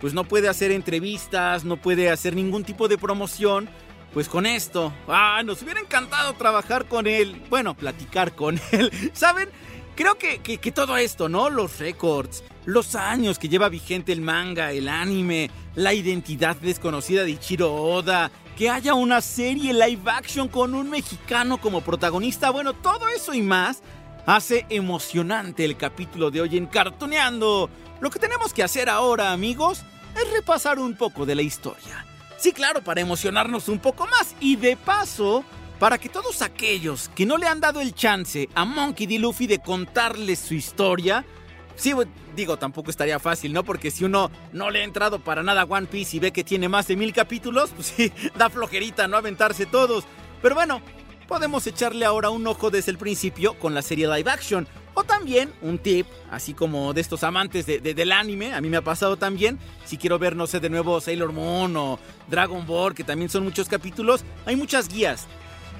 pues 0.00 0.14
no 0.14 0.24
puede 0.24 0.48
hacer 0.48 0.70
entrevistas, 0.70 1.64
no 1.64 1.76
puede 1.76 2.10
hacer 2.10 2.34
ningún 2.34 2.64
tipo 2.64 2.88
de 2.88 2.98
promoción. 2.98 3.68
Pues 4.12 4.28
con 4.28 4.46
esto, 4.46 4.92
ah, 5.08 5.42
nos 5.44 5.60
hubiera 5.62 5.80
encantado 5.80 6.34
trabajar 6.34 6.86
con 6.86 7.08
él, 7.08 7.42
bueno, 7.50 7.74
platicar 7.74 8.36
con 8.36 8.60
él, 8.72 8.92
¿saben? 9.12 9.48
Creo 9.96 10.16
que, 10.18 10.38
que, 10.38 10.58
que 10.58 10.72
todo 10.72 10.96
esto, 10.96 11.28
¿no? 11.28 11.50
Los 11.50 11.78
récords, 11.80 12.44
los 12.64 12.94
años 12.94 13.38
que 13.38 13.48
lleva 13.48 13.68
vigente 13.68 14.12
el 14.12 14.20
manga, 14.20 14.70
el 14.70 14.88
anime, 14.88 15.50
la 15.74 15.94
identidad 15.94 16.56
desconocida 16.56 17.24
de 17.24 17.30
Ichiro 17.30 17.74
Oda, 17.74 18.30
que 18.56 18.70
haya 18.70 18.94
una 18.94 19.20
serie 19.20 19.72
live 19.72 20.10
action 20.10 20.48
con 20.48 20.74
un 20.74 20.90
mexicano 20.90 21.60
como 21.60 21.80
protagonista, 21.80 22.50
bueno, 22.50 22.72
todo 22.72 23.08
eso 23.08 23.34
y 23.34 23.42
más 23.42 23.82
hace 24.26 24.64
emocionante 24.68 25.64
el 25.64 25.76
capítulo 25.76 26.30
de 26.30 26.40
hoy 26.40 26.56
en 26.56 26.66
Cartoneando. 26.66 27.68
Lo 28.00 28.10
que 28.10 28.18
tenemos 28.18 28.52
que 28.52 28.62
hacer 28.62 28.88
ahora, 28.88 29.32
amigos, 29.32 29.82
es 30.16 30.32
repasar 30.32 30.78
un 30.78 30.96
poco 30.96 31.26
de 31.26 31.34
la 31.34 31.42
historia. 31.42 32.06
Sí, 32.36 32.52
claro, 32.52 32.82
para 32.82 33.00
emocionarnos 33.00 33.68
un 33.68 33.78
poco 33.78 34.06
más 34.06 34.34
y 34.40 34.56
de 34.56 34.76
paso, 34.76 35.44
para 35.78 35.98
que 35.98 36.08
todos 36.08 36.42
aquellos 36.42 37.08
que 37.14 37.26
no 37.26 37.38
le 37.38 37.46
han 37.46 37.60
dado 37.60 37.80
el 37.80 37.94
chance 37.94 38.48
a 38.54 38.64
Monkey 38.64 39.06
D. 39.06 39.18
Luffy 39.18 39.46
de 39.46 39.60
contarles 39.60 40.38
su 40.40 40.54
historia, 40.54 41.24
Sí, 41.76 41.92
digo, 42.36 42.56
tampoco 42.56 42.90
estaría 42.90 43.18
fácil, 43.18 43.52
¿no? 43.52 43.64
Porque 43.64 43.90
si 43.90 44.04
uno 44.04 44.30
no 44.52 44.70
le 44.70 44.80
ha 44.80 44.84
entrado 44.84 45.18
para 45.18 45.42
nada 45.42 45.62
a 45.62 45.64
One 45.64 45.86
Piece 45.86 46.16
y 46.16 46.20
ve 46.20 46.32
que 46.32 46.44
tiene 46.44 46.68
más 46.68 46.86
de 46.86 46.96
mil 46.96 47.12
capítulos, 47.12 47.70
pues 47.74 47.88
sí, 47.88 48.12
da 48.36 48.48
flojerita 48.48 49.08
no 49.08 49.16
aventarse 49.16 49.66
todos. 49.66 50.04
Pero 50.40 50.54
bueno, 50.54 50.80
podemos 51.26 51.66
echarle 51.66 52.04
ahora 52.04 52.30
un 52.30 52.46
ojo 52.46 52.70
desde 52.70 52.92
el 52.92 52.98
principio 52.98 53.58
con 53.58 53.74
la 53.74 53.82
serie 53.82 54.06
live 54.06 54.30
action. 54.30 54.68
O 54.94 55.02
también 55.02 55.52
un 55.60 55.78
tip, 55.78 56.06
así 56.30 56.54
como 56.54 56.94
de 56.94 57.00
estos 57.00 57.24
amantes 57.24 57.66
de, 57.66 57.80
del 57.80 58.12
anime, 58.12 58.54
a 58.54 58.60
mí 58.60 58.68
me 58.68 58.76
ha 58.76 58.82
pasado 58.82 59.16
también, 59.16 59.58
si 59.84 59.96
quiero 59.96 60.18
ver, 60.20 60.36
no 60.36 60.46
sé, 60.46 60.60
de 60.60 60.70
nuevo 60.70 61.00
Sailor 61.00 61.32
Moon 61.32 61.76
o 61.76 61.98
Dragon 62.28 62.64
Ball, 62.64 62.94
que 62.94 63.02
también 63.02 63.28
son 63.28 63.42
muchos 63.42 63.68
capítulos, 63.68 64.24
hay 64.46 64.54
muchas 64.54 64.88
guías 64.88 65.26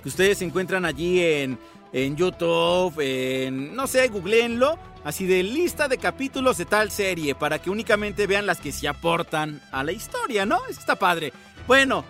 que 0.02 0.08
ustedes 0.08 0.42
encuentran 0.42 0.84
allí 0.84 1.20
en, 1.20 1.58
en 1.92 2.16
YouTube, 2.16 2.98
en, 2.98 3.76
no 3.76 3.86
sé, 3.86 4.08
googleenlo, 4.08 4.78
así 5.04 5.26
de 5.26 5.44
lista 5.44 5.86
de 5.86 5.98
capítulos 5.98 6.58
de 6.58 6.64
tal 6.64 6.90
serie, 6.90 7.36
para 7.36 7.60
que 7.60 7.70
únicamente 7.70 8.26
vean 8.26 8.46
las 8.46 8.60
que 8.60 8.72
se 8.72 8.88
aportan 8.88 9.62
a 9.70 9.84
la 9.84 9.92
historia, 9.92 10.44
¿no? 10.44 10.60
Eso 10.68 10.80
está 10.80 10.96
padre. 10.96 11.32
Bueno, 11.68 12.04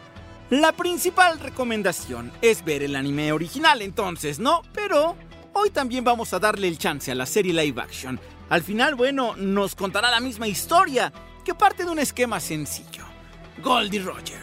la 0.50 0.72
principal 0.72 1.38
recomendación 1.40 2.32
es 2.42 2.64
ver 2.64 2.82
el 2.82 2.96
anime 2.96 3.32
original 3.32 3.82
entonces, 3.82 4.38
¿no? 4.38 4.62
Pero 4.72 5.16
hoy 5.54 5.70
también 5.70 6.04
vamos 6.04 6.32
a 6.32 6.38
darle 6.38 6.68
el 6.68 6.78
chance 6.78 7.10
a 7.10 7.14
la 7.14 7.26
serie 7.26 7.52
live 7.52 7.80
action. 7.80 8.20
Al 8.50 8.62
final, 8.62 8.94
bueno, 8.94 9.34
nos 9.36 9.74
contará 9.74 10.10
la 10.10 10.20
misma 10.20 10.46
historia, 10.46 11.12
que 11.44 11.54
parte 11.54 11.84
de 11.84 11.90
un 11.90 11.98
esquema 11.98 12.40
sencillo. 12.40 13.04
Goldie 13.62 14.00
Roger, 14.00 14.42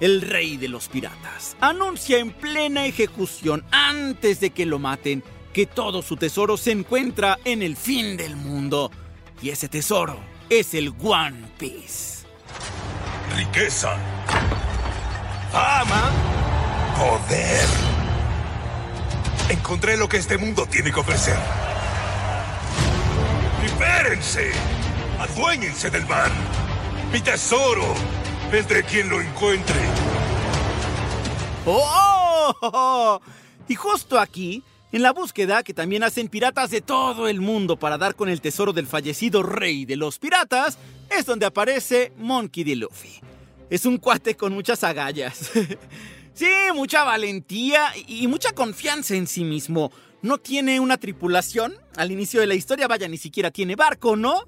el 0.00 0.22
rey 0.22 0.56
de 0.56 0.68
los 0.68 0.88
piratas, 0.88 1.56
anuncia 1.60 2.18
en 2.18 2.32
plena 2.32 2.86
ejecución 2.86 3.64
antes 3.70 4.40
de 4.40 4.50
que 4.50 4.66
lo 4.66 4.78
maten 4.78 5.22
que 5.52 5.66
todo 5.66 6.02
su 6.02 6.16
tesoro 6.16 6.56
se 6.56 6.72
encuentra 6.72 7.38
en 7.44 7.62
el 7.62 7.76
fin 7.76 8.16
del 8.16 8.36
mundo. 8.36 8.90
Y 9.40 9.50
ese 9.50 9.68
tesoro 9.68 10.18
es 10.48 10.74
el 10.74 10.92
One 11.00 11.48
Piece. 11.58 12.26
Riqueza. 13.36 13.96
Fama. 15.52 16.10
Poder. 16.96 17.97
Encontré 19.50 19.96
lo 19.96 20.10
que 20.10 20.18
este 20.18 20.36
mundo 20.36 20.66
tiene 20.66 20.92
que 20.92 21.00
ofrecer. 21.00 21.36
¡Libérense! 23.62 24.50
¡Aduéñense 25.18 25.88
del 25.88 26.06
mar! 26.06 26.30
¡Mi 27.10 27.20
tesoro! 27.22 27.94
Es 28.52 28.68
de 28.68 28.82
quien 28.82 29.08
lo 29.08 29.22
encuentre. 29.22 29.80
¡Oh! 31.64 33.20
Y 33.68 33.74
justo 33.74 34.20
aquí, 34.20 34.62
en 34.92 35.02
la 35.02 35.12
búsqueda 35.12 35.62
que 35.62 35.72
también 35.72 36.02
hacen 36.02 36.28
piratas 36.28 36.70
de 36.70 36.82
todo 36.82 37.26
el 37.26 37.40
mundo 37.40 37.78
para 37.78 37.96
dar 37.96 38.16
con 38.16 38.28
el 38.28 38.42
tesoro 38.42 38.74
del 38.74 38.86
fallecido 38.86 39.42
rey 39.42 39.86
de 39.86 39.96
los 39.96 40.18
piratas, 40.18 40.76
es 41.10 41.24
donde 41.24 41.46
aparece 41.46 42.12
Monkey 42.18 42.64
D. 42.64 42.76
Luffy. 42.76 43.20
Es 43.70 43.86
un 43.86 43.96
cuate 43.96 44.36
con 44.36 44.52
muchas 44.52 44.84
agallas. 44.84 45.50
sí, 46.38 46.46
mucha 46.74 47.04
valentía 47.04 47.92
y 48.06 48.26
mucha 48.28 48.52
confianza 48.52 49.14
en 49.14 49.26
sí 49.26 49.44
mismo. 49.44 49.90
No 50.22 50.38
tiene 50.38 50.80
una 50.80 50.96
tripulación. 50.96 51.74
Al 51.96 52.12
inicio 52.12 52.40
de 52.40 52.46
la 52.46 52.54
historia, 52.54 52.88
vaya, 52.88 53.08
ni 53.08 53.18
siquiera 53.18 53.50
tiene 53.50 53.76
barco, 53.76 54.16
¿no? 54.16 54.42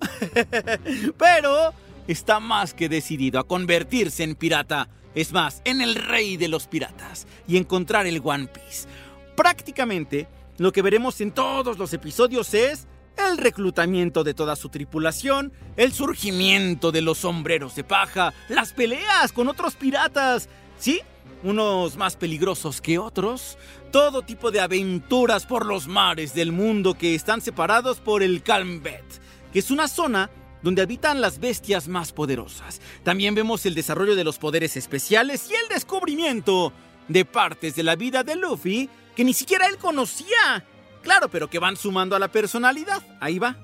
Pero 1.18 1.72
está 2.06 2.40
más 2.40 2.74
que 2.74 2.88
decidido 2.88 3.40
a 3.40 3.46
convertirse 3.46 4.22
en 4.22 4.34
pirata. 4.34 4.88
Es 5.14 5.32
más, 5.32 5.60
en 5.64 5.80
el 5.80 5.96
rey 5.96 6.36
de 6.36 6.48
los 6.48 6.68
piratas 6.68 7.26
y 7.48 7.56
encontrar 7.56 8.06
el 8.06 8.20
One 8.22 8.46
Piece. 8.46 8.88
Prácticamente, 9.36 10.28
lo 10.58 10.72
que 10.72 10.82
veremos 10.82 11.20
en 11.20 11.32
todos 11.32 11.78
los 11.78 11.92
episodios 11.92 12.54
es 12.54 12.86
el 13.16 13.38
reclutamiento 13.38 14.24
de 14.24 14.34
toda 14.34 14.56
su 14.56 14.68
tripulación, 14.68 15.52
el 15.76 15.92
surgimiento 15.92 16.92
de 16.92 17.02
los 17.02 17.18
sombreros 17.18 17.74
de 17.74 17.84
paja, 17.84 18.32
las 18.48 18.72
peleas 18.72 19.32
con 19.32 19.48
otros 19.48 19.74
piratas, 19.74 20.48
¿sí? 20.80 21.00
Unos 21.42 21.96
más 21.96 22.16
peligrosos 22.16 22.80
que 22.80 22.98
otros, 22.98 23.56
todo 23.92 24.22
tipo 24.22 24.50
de 24.50 24.60
aventuras 24.60 25.46
por 25.46 25.64
los 25.64 25.86
mares 25.86 26.34
del 26.34 26.52
mundo 26.52 26.94
que 26.94 27.14
están 27.14 27.40
separados 27.40 28.00
por 28.00 28.22
el 28.22 28.42
Calmbet, 28.42 29.04
que 29.52 29.60
es 29.60 29.70
una 29.70 29.88
zona 29.88 30.30
donde 30.62 30.82
habitan 30.82 31.20
las 31.20 31.38
bestias 31.38 31.88
más 31.88 32.12
poderosas. 32.12 32.80
También 33.04 33.34
vemos 33.34 33.64
el 33.64 33.74
desarrollo 33.74 34.16
de 34.16 34.24
los 34.24 34.38
poderes 34.38 34.76
especiales 34.76 35.48
y 35.50 35.54
el 35.54 35.68
descubrimiento 35.68 36.72
de 37.08 37.24
partes 37.24 37.74
de 37.74 37.82
la 37.82 37.96
vida 37.96 38.22
de 38.22 38.36
Luffy 38.36 38.90
que 39.16 39.24
ni 39.24 39.32
siquiera 39.32 39.66
él 39.66 39.78
conocía. 39.78 40.64
Claro, 41.02 41.30
pero 41.30 41.48
que 41.48 41.58
van 41.58 41.76
sumando 41.76 42.14
a 42.14 42.18
la 42.18 42.28
personalidad. 42.28 43.02
Ahí 43.20 43.38
va. 43.38 43.56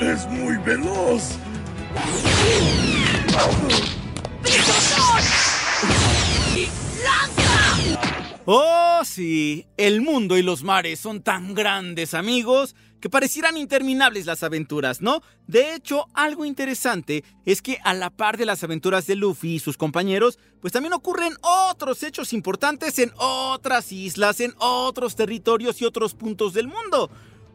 Es 0.00 0.26
muy 0.28 0.58
veloz. 0.58 1.38
Oh, 8.44 9.00
sí, 9.04 9.66
el 9.78 10.02
mundo 10.02 10.36
y 10.36 10.42
los 10.42 10.62
mares 10.62 11.00
son 11.00 11.22
tan 11.22 11.54
grandes, 11.54 12.12
amigos, 12.12 12.76
que 13.00 13.08
parecieran 13.08 13.56
interminables 13.56 14.26
las 14.26 14.42
aventuras, 14.42 15.00
¿no? 15.00 15.22
De 15.46 15.74
hecho, 15.74 16.06
algo 16.12 16.44
interesante 16.44 17.24
es 17.46 17.62
que 17.62 17.78
a 17.82 17.94
la 17.94 18.10
par 18.10 18.36
de 18.36 18.46
las 18.46 18.62
aventuras 18.62 19.06
de 19.06 19.16
Luffy 19.16 19.54
y 19.54 19.58
sus 19.60 19.78
compañeros, 19.78 20.38
pues 20.60 20.74
también 20.74 20.92
ocurren 20.92 21.34
otros 21.40 22.02
hechos 22.02 22.34
importantes 22.34 22.98
en 22.98 23.12
otras 23.16 23.90
islas, 23.92 24.40
en 24.40 24.52
otros 24.58 25.16
territorios 25.16 25.80
y 25.80 25.86
otros 25.86 26.14
puntos 26.14 26.52
del 26.52 26.68
mundo. 26.68 27.10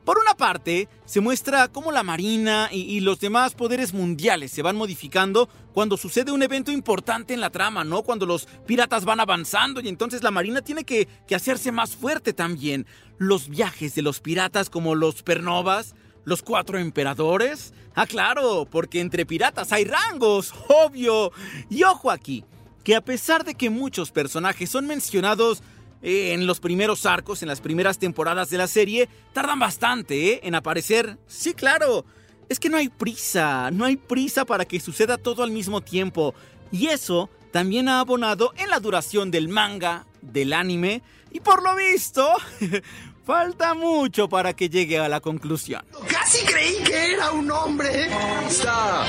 Por 0.05 0.17
una 0.17 0.33
parte, 0.33 0.89
se 1.05 1.21
muestra 1.21 1.67
cómo 1.67 1.91
la 1.91 2.01
Marina 2.01 2.69
y, 2.71 2.99
los 3.01 3.19
demás 3.19 3.53
poderes 3.53 3.93
mundiales 3.93 4.51
se 4.51 4.63
van 4.63 4.75
modificando 4.75 5.47
cuando 5.73 5.95
sucede 5.95 6.31
un 6.31 6.41
evento 6.41 6.71
importante 6.71 7.33
en 7.35 7.41
la 7.41 7.51
trama, 7.51 7.83
¿no? 7.83 8.01
Cuando 8.01 8.25
los 8.25 8.47
piratas 8.65 9.05
van 9.05 9.19
avanzando 9.19 9.79
y 9.79 9.89
entonces 9.89 10.23
la 10.23 10.31
Marina 10.31 10.61
tiene 10.61 10.83
que, 10.85 11.07
que 11.27 11.35
hacerse 11.35 11.71
más 11.71 11.95
fuerte 11.95 12.33
también. 12.33 12.87
Los 13.19 13.47
viajes 13.47 13.93
de 13.93 14.01
los 14.01 14.21
piratas 14.21 14.71
como 14.71 14.95
los 14.95 15.21
Pernovas, 15.21 15.93
los 16.23 16.41
cuatro 16.41 16.79
emperadores. 16.79 17.73
Ah, 17.93 18.07
claro, 18.07 18.67
porque 18.69 19.01
entre 19.01 19.27
piratas 19.27 19.71
hay 19.71 19.85
rangos, 19.85 20.53
obvio. 20.67 21.31
Y 21.69 21.83
ojo 21.83 22.09
aquí, 22.09 22.43
que 22.83 22.95
a 22.95 23.01
pesar 23.01 23.43
de 23.43 23.53
que 23.53 23.69
muchos 23.69 24.11
personajes 24.11 24.69
son 24.69 24.87
mencionados 24.87 25.61
en 26.01 26.47
los 26.47 26.59
primeros 26.59 27.05
arcos, 27.05 27.41
en 27.41 27.47
las 27.47 27.61
primeras 27.61 27.99
temporadas 27.99 28.49
de 28.49 28.57
la 28.57 28.67
serie, 28.67 29.09
tardan 29.33 29.59
bastante 29.59 30.33
¿eh? 30.33 30.39
en 30.43 30.55
aparecer. 30.55 31.17
Sí, 31.27 31.53
claro. 31.53 32.05
Es 32.49 32.59
que 32.59 32.69
no 32.69 32.77
hay 32.77 32.89
prisa, 32.89 33.71
no 33.71 33.85
hay 33.85 33.95
prisa 33.95 34.45
para 34.45 34.65
que 34.65 34.79
suceda 34.79 35.17
todo 35.17 35.43
al 35.43 35.51
mismo 35.51 35.81
tiempo. 35.81 36.33
Y 36.71 36.87
eso 36.87 37.29
también 37.51 37.87
ha 37.87 37.99
abonado 37.99 38.53
en 38.57 38.69
la 38.69 38.79
duración 38.79 39.31
del 39.31 39.47
manga, 39.47 40.05
del 40.21 40.53
anime, 40.53 41.01
y 41.31 41.39
por 41.39 41.63
lo 41.63 41.75
visto, 41.75 42.27
falta 43.25 43.73
mucho 43.73 44.27
para 44.27 44.53
que 44.53 44.69
llegue 44.69 44.99
a 44.99 45.07
la 45.07 45.21
conclusión. 45.21 45.85
Casi 46.07 46.45
creí 46.45 46.83
que 46.83 47.13
era 47.13 47.31
un 47.31 47.49
hombre. 47.51 48.09
¡Está! 48.47 49.05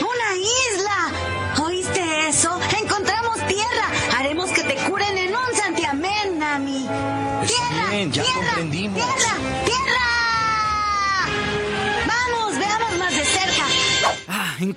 ¡Una 0.00 0.36
isla! 0.36 1.62
¿Oíste 1.62 2.28
eso? 2.28 2.58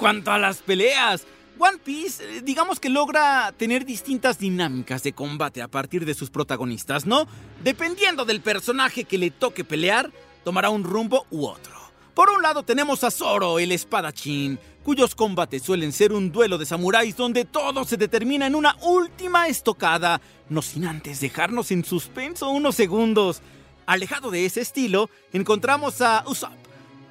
Cuanto 0.02 0.32
a 0.32 0.40
las 0.40 0.64
peleas, 0.64 1.28
One 1.60 1.78
Piece, 1.78 2.24
eh, 2.24 2.42
digamos 2.42 2.80
que 2.80 2.90
logra 2.90 3.54
tener 3.56 3.86
distintas 3.86 4.40
dinámicas 4.40 5.04
de 5.04 5.14
combate 5.14 5.62
a 5.62 5.68
partir 5.68 6.06
de 6.06 6.16
sus 6.16 6.32
protagonistas, 6.32 7.06
¿no? 7.06 7.28
Dependiendo 7.64 8.26
del 8.26 8.42
personaje 8.42 9.04
que 9.04 9.20
le 9.20 9.30
toque 9.30 9.64
pelear, 9.64 10.12
tomará 10.44 10.72
un 10.72 10.84
rumbo 10.84 11.28
u 11.30 11.46
otro. 11.46 11.76
Por 12.16 12.32
un 12.32 12.42
lado 12.42 12.64
tenemos 12.64 13.04
a 13.04 13.12
Zoro, 13.12 13.60
el 13.60 13.72
espadachín, 13.72 14.58
cuyos 14.84 15.14
combates 15.14 15.62
suelen 15.62 15.92
ser 15.92 16.14
un 16.14 16.32
duelo 16.32 16.58
de 16.58 16.66
samuráis 16.66 17.16
donde 17.16 17.46
todo 17.46 17.84
se 17.86 17.96
determina 17.96 18.48
en 18.48 18.56
una 18.56 18.76
última 18.82 19.48
estocada, 19.50 20.20
no 20.50 20.64
sin 20.64 20.86
antes 20.86 21.22
dejarnos 21.22 21.70
en 21.70 21.86
suspenso 21.86 22.50
unos 22.50 22.74
segundos. 22.74 23.44
Alejado 23.86 24.32
de 24.32 24.48
ese 24.48 24.62
estilo, 24.62 25.12
encontramos 25.32 26.02
a 26.02 26.24
Usopp, 26.26 26.58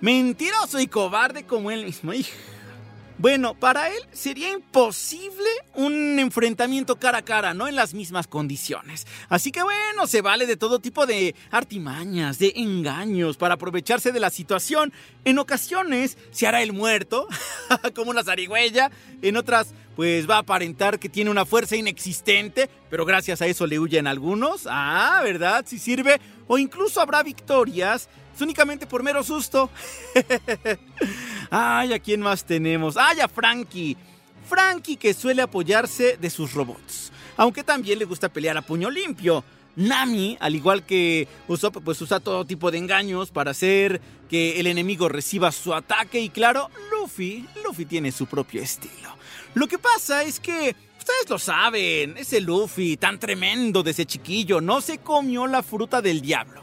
mentiroso 0.00 0.80
y 0.80 0.88
cobarde 0.88 1.44
como 1.46 1.70
él 1.70 1.84
mismo. 1.84 2.10
Hij. 2.10 2.26
Bueno, 3.20 3.52
para 3.52 3.88
él 3.88 4.02
sería 4.12 4.50
imposible 4.50 5.50
un 5.74 6.18
enfrentamiento 6.18 6.96
cara 6.96 7.18
a 7.18 7.22
cara, 7.22 7.52
no 7.52 7.68
en 7.68 7.76
las 7.76 7.92
mismas 7.92 8.26
condiciones. 8.26 9.06
Así 9.28 9.52
que 9.52 9.62
bueno, 9.62 10.06
se 10.06 10.22
vale 10.22 10.46
de 10.46 10.56
todo 10.56 10.78
tipo 10.78 11.04
de 11.04 11.34
artimañas, 11.50 12.38
de 12.38 12.54
engaños 12.56 13.36
para 13.36 13.54
aprovecharse 13.56 14.12
de 14.12 14.20
la 14.20 14.30
situación. 14.30 14.94
En 15.26 15.38
ocasiones 15.38 16.16
se 16.30 16.46
hará 16.46 16.62
el 16.62 16.72
muerto, 16.72 17.28
como 17.94 18.10
una 18.10 18.24
zarigüeya. 18.24 18.90
En 19.20 19.36
otras, 19.36 19.74
pues 19.96 20.28
va 20.28 20.36
a 20.36 20.38
aparentar 20.38 20.98
que 20.98 21.10
tiene 21.10 21.30
una 21.30 21.44
fuerza 21.44 21.76
inexistente, 21.76 22.70
pero 22.88 23.04
gracias 23.04 23.42
a 23.42 23.46
eso 23.46 23.66
le 23.66 23.78
huyen 23.78 24.06
algunos. 24.06 24.62
Ah, 24.66 25.20
¿verdad? 25.22 25.66
Si 25.68 25.78
sirve. 25.78 26.18
O 26.46 26.56
incluso 26.56 27.02
habrá 27.02 27.22
victorias 27.22 28.08
únicamente 28.40 28.86
por 28.86 29.02
mero 29.02 29.22
susto. 29.22 29.70
Ay, 31.50 31.92
¿a 31.92 31.98
quién 31.98 32.20
más 32.20 32.44
tenemos? 32.44 32.96
Ay, 32.96 33.20
a 33.20 33.28
Frankie. 33.28 33.96
Frankie 34.48 34.96
que 34.96 35.14
suele 35.14 35.42
apoyarse 35.42 36.16
de 36.16 36.28
sus 36.28 36.54
robots, 36.54 37.12
aunque 37.36 37.62
también 37.62 37.98
le 37.98 38.04
gusta 38.04 38.28
pelear 38.28 38.56
a 38.56 38.62
puño 38.62 38.90
limpio. 38.90 39.44
Nami, 39.76 40.36
al 40.40 40.56
igual 40.56 40.84
que 40.84 41.28
Usopp, 41.46 41.78
pues 41.84 42.00
usa 42.02 42.18
todo 42.18 42.44
tipo 42.44 42.70
de 42.72 42.78
engaños 42.78 43.30
para 43.30 43.52
hacer 43.52 44.00
que 44.28 44.58
el 44.58 44.66
enemigo 44.66 45.08
reciba 45.08 45.52
su 45.52 45.72
ataque 45.72 46.20
y 46.20 46.28
claro, 46.28 46.68
Luffy, 46.90 47.46
Luffy 47.64 47.86
tiene 47.86 48.10
su 48.10 48.26
propio 48.26 48.60
estilo. 48.60 49.16
Lo 49.54 49.68
que 49.68 49.78
pasa 49.78 50.24
es 50.24 50.40
que 50.40 50.74
Ustedes 51.00 51.30
lo 51.30 51.38
saben, 51.38 52.18
ese 52.18 52.42
Luffy 52.42 52.98
tan 52.98 53.18
tremendo 53.18 53.82
de 53.82 53.92
ese 53.92 54.04
chiquillo 54.04 54.60
no 54.60 54.82
se 54.82 54.98
comió 54.98 55.46
la 55.46 55.62
fruta 55.62 56.02
del 56.02 56.20
diablo. 56.20 56.62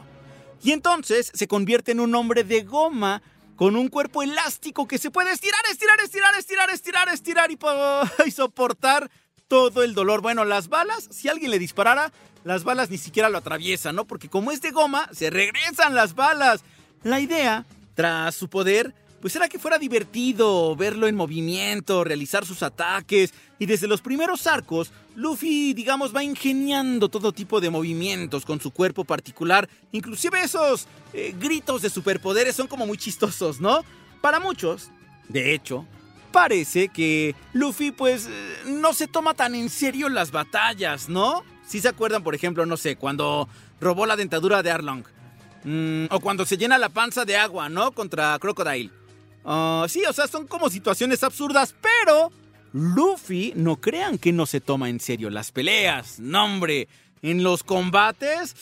Y 0.62 0.72
entonces 0.72 1.30
se 1.34 1.48
convierte 1.48 1.92
en 1.92 2.00
un 2.00 2.14
hombre 2.14 2.44
de 2.44 2.62
goma 2.62 3.22
con 3.56 3.76
un 3.76 3.88
cuerpo 3.88 4.22
elástico 4.22 4.86
que 4.86 4.98
se 4.98 5.10
puede 5.10 5.32
estirar, 5.32 5.60
estirar, 5.70 6.00
estirar, 6.00 6.34
estirar, 6.38 6.70
estirar, 6.70 7.08
estirar 7.08 7.50
y, 7.50 7.58
y, 8.26 8.30
soportar 8.30 9.10
todo 9.48 9.82
el 9.82 9.94
dolor. 9.94 10.20
Bueno, 10.20 10.44
las 10.44 10.68
balas, 10.68 11.08
si 11.10 11.28
alguien 11.28 11.50
le 11.50 11.58
disparara, 11.58 12.12
las 12.44 12.64
balas 12.64 12.90
ni 12.90 12.98
siquiera 12.98 13.28
lo 13.28 13.38
atraviesan, 13.38 13.96
¿no? 13.96 14.04
Porque 14.04 14.28
como 14.28 14.52
es 14.52 14.60
de 14.62 14.70
goma, 14.70 15.08
se 15.12 15.30
regresan 15.30 15.94
las 15.94 16.14
balas. 16.14 16.62
La 17.02 17.20
idea, 17.20 17.66
tras 17.94 18.34
su 18.34 18.48
poder, 18.48 18.94
pues 19.20 19.34
era 19.34 19.48
que 19.48 19.58
fuera 19.58 19.78
divertido 19.78 20.76
verlo 20.76 21.08
en 21.08 21.16
movimiento, 21.16 22.04
realizar 22.04 22.46
sus 22.46 22.62
ataques, 22.62 23.32
y 23.58 23.66
desde 23.66 23.88
los 23.88 24.00
primeros 24.00 24.46
arcos, 24.46 24.92
Luffy, 25.16 25.74
digamos, 25.74 26.14
va 26.14 26.22
ingeniando 26.22 27.08
todo 27.08 27.32
tipo 27.32 27.60
de 27.60 27.70
movimientos 27.70 28.44
con 28.44 28.60
su 28.60 28.70
cuerpo 28.70 29.04
particular, 29.04 29.68
inclusive 29.92 30.40
esos 30.42 30.86
eh, 31.12 31.34
gritos 31.38 31.82
de 31.82 31.90
superpoderes 31.90 32.54
son 32.54 32.68
como 32.68 32.86
muy 32.86 32.98
chistosos, 32.98 33.60
¿no? 33.60 33.84
Para 34.20 34.40
muchos, 34.40 34.90
de 35.28 35.54
hecho, 35.54 35.86
parece 36.32 36.88
que 36.88 37.34
Luffy 37.52 37.90
pues 37.90 38.26
eh, 38.26 38.56
no 38.66 38.92
se 38.92 39.08
toma 39.08 39.34
tan 39.34 39.54
en 39.54 39.68
serio 39.70 40.08
las 40.08 40.30
batallas, 40.30 41.08
¿no? 41.08 41.42
Si 41.66 41.80
se 41.80 41.88
acuerdan, 41.88 42.22
por 42.22 42.34
ejemplo, 42.34 42.64
no 42.64 42.76
sé, 42.76 42.96
cuando 42.96 43.48
robó 43.80 44.06
la 44.06 44.16
dentadura 44.16 44.62
de 44.62 44.70
Arlong. 44.70 45.04
Mm, 45.64 46.06
o 46.10 46.20
cuando 46.20 46.46
se 46.46 46.56
llena 46.56 46.78
la 46.78 46.88
panza 46.88 47.24
de 47.24 47.36
agua, 47.36 47.68
¿no? 47.68 47.92
Contra 47.92 48.38
Crocodile. 48.38 48.90
Ah, 49.44 49.86
sí, 49.88 50.02
o 50.08 50.12
sea, 50.12 50.26
son 50.28 50.46
como 50.46 50.70
situaciones 50.70 51.22
absurdas, 51.22 51.74
pero 51.80 52.30
Luffy 52.72 53.52
no 53.56 53.76
crean 53.76 54.18
que 54.18 54.32
no 54.32 54.46
se 54.46 54.60
toma 54.60 54.88
en 54.88 55.00
serio 55.00 55.30
las 55.30 55.52
peleas. 55.52 56.18
No, 56.18 56.44
hombre, 56.44 56.88
en 57.22 57.42
los 57.42 57.62
combates, 57.62 58.54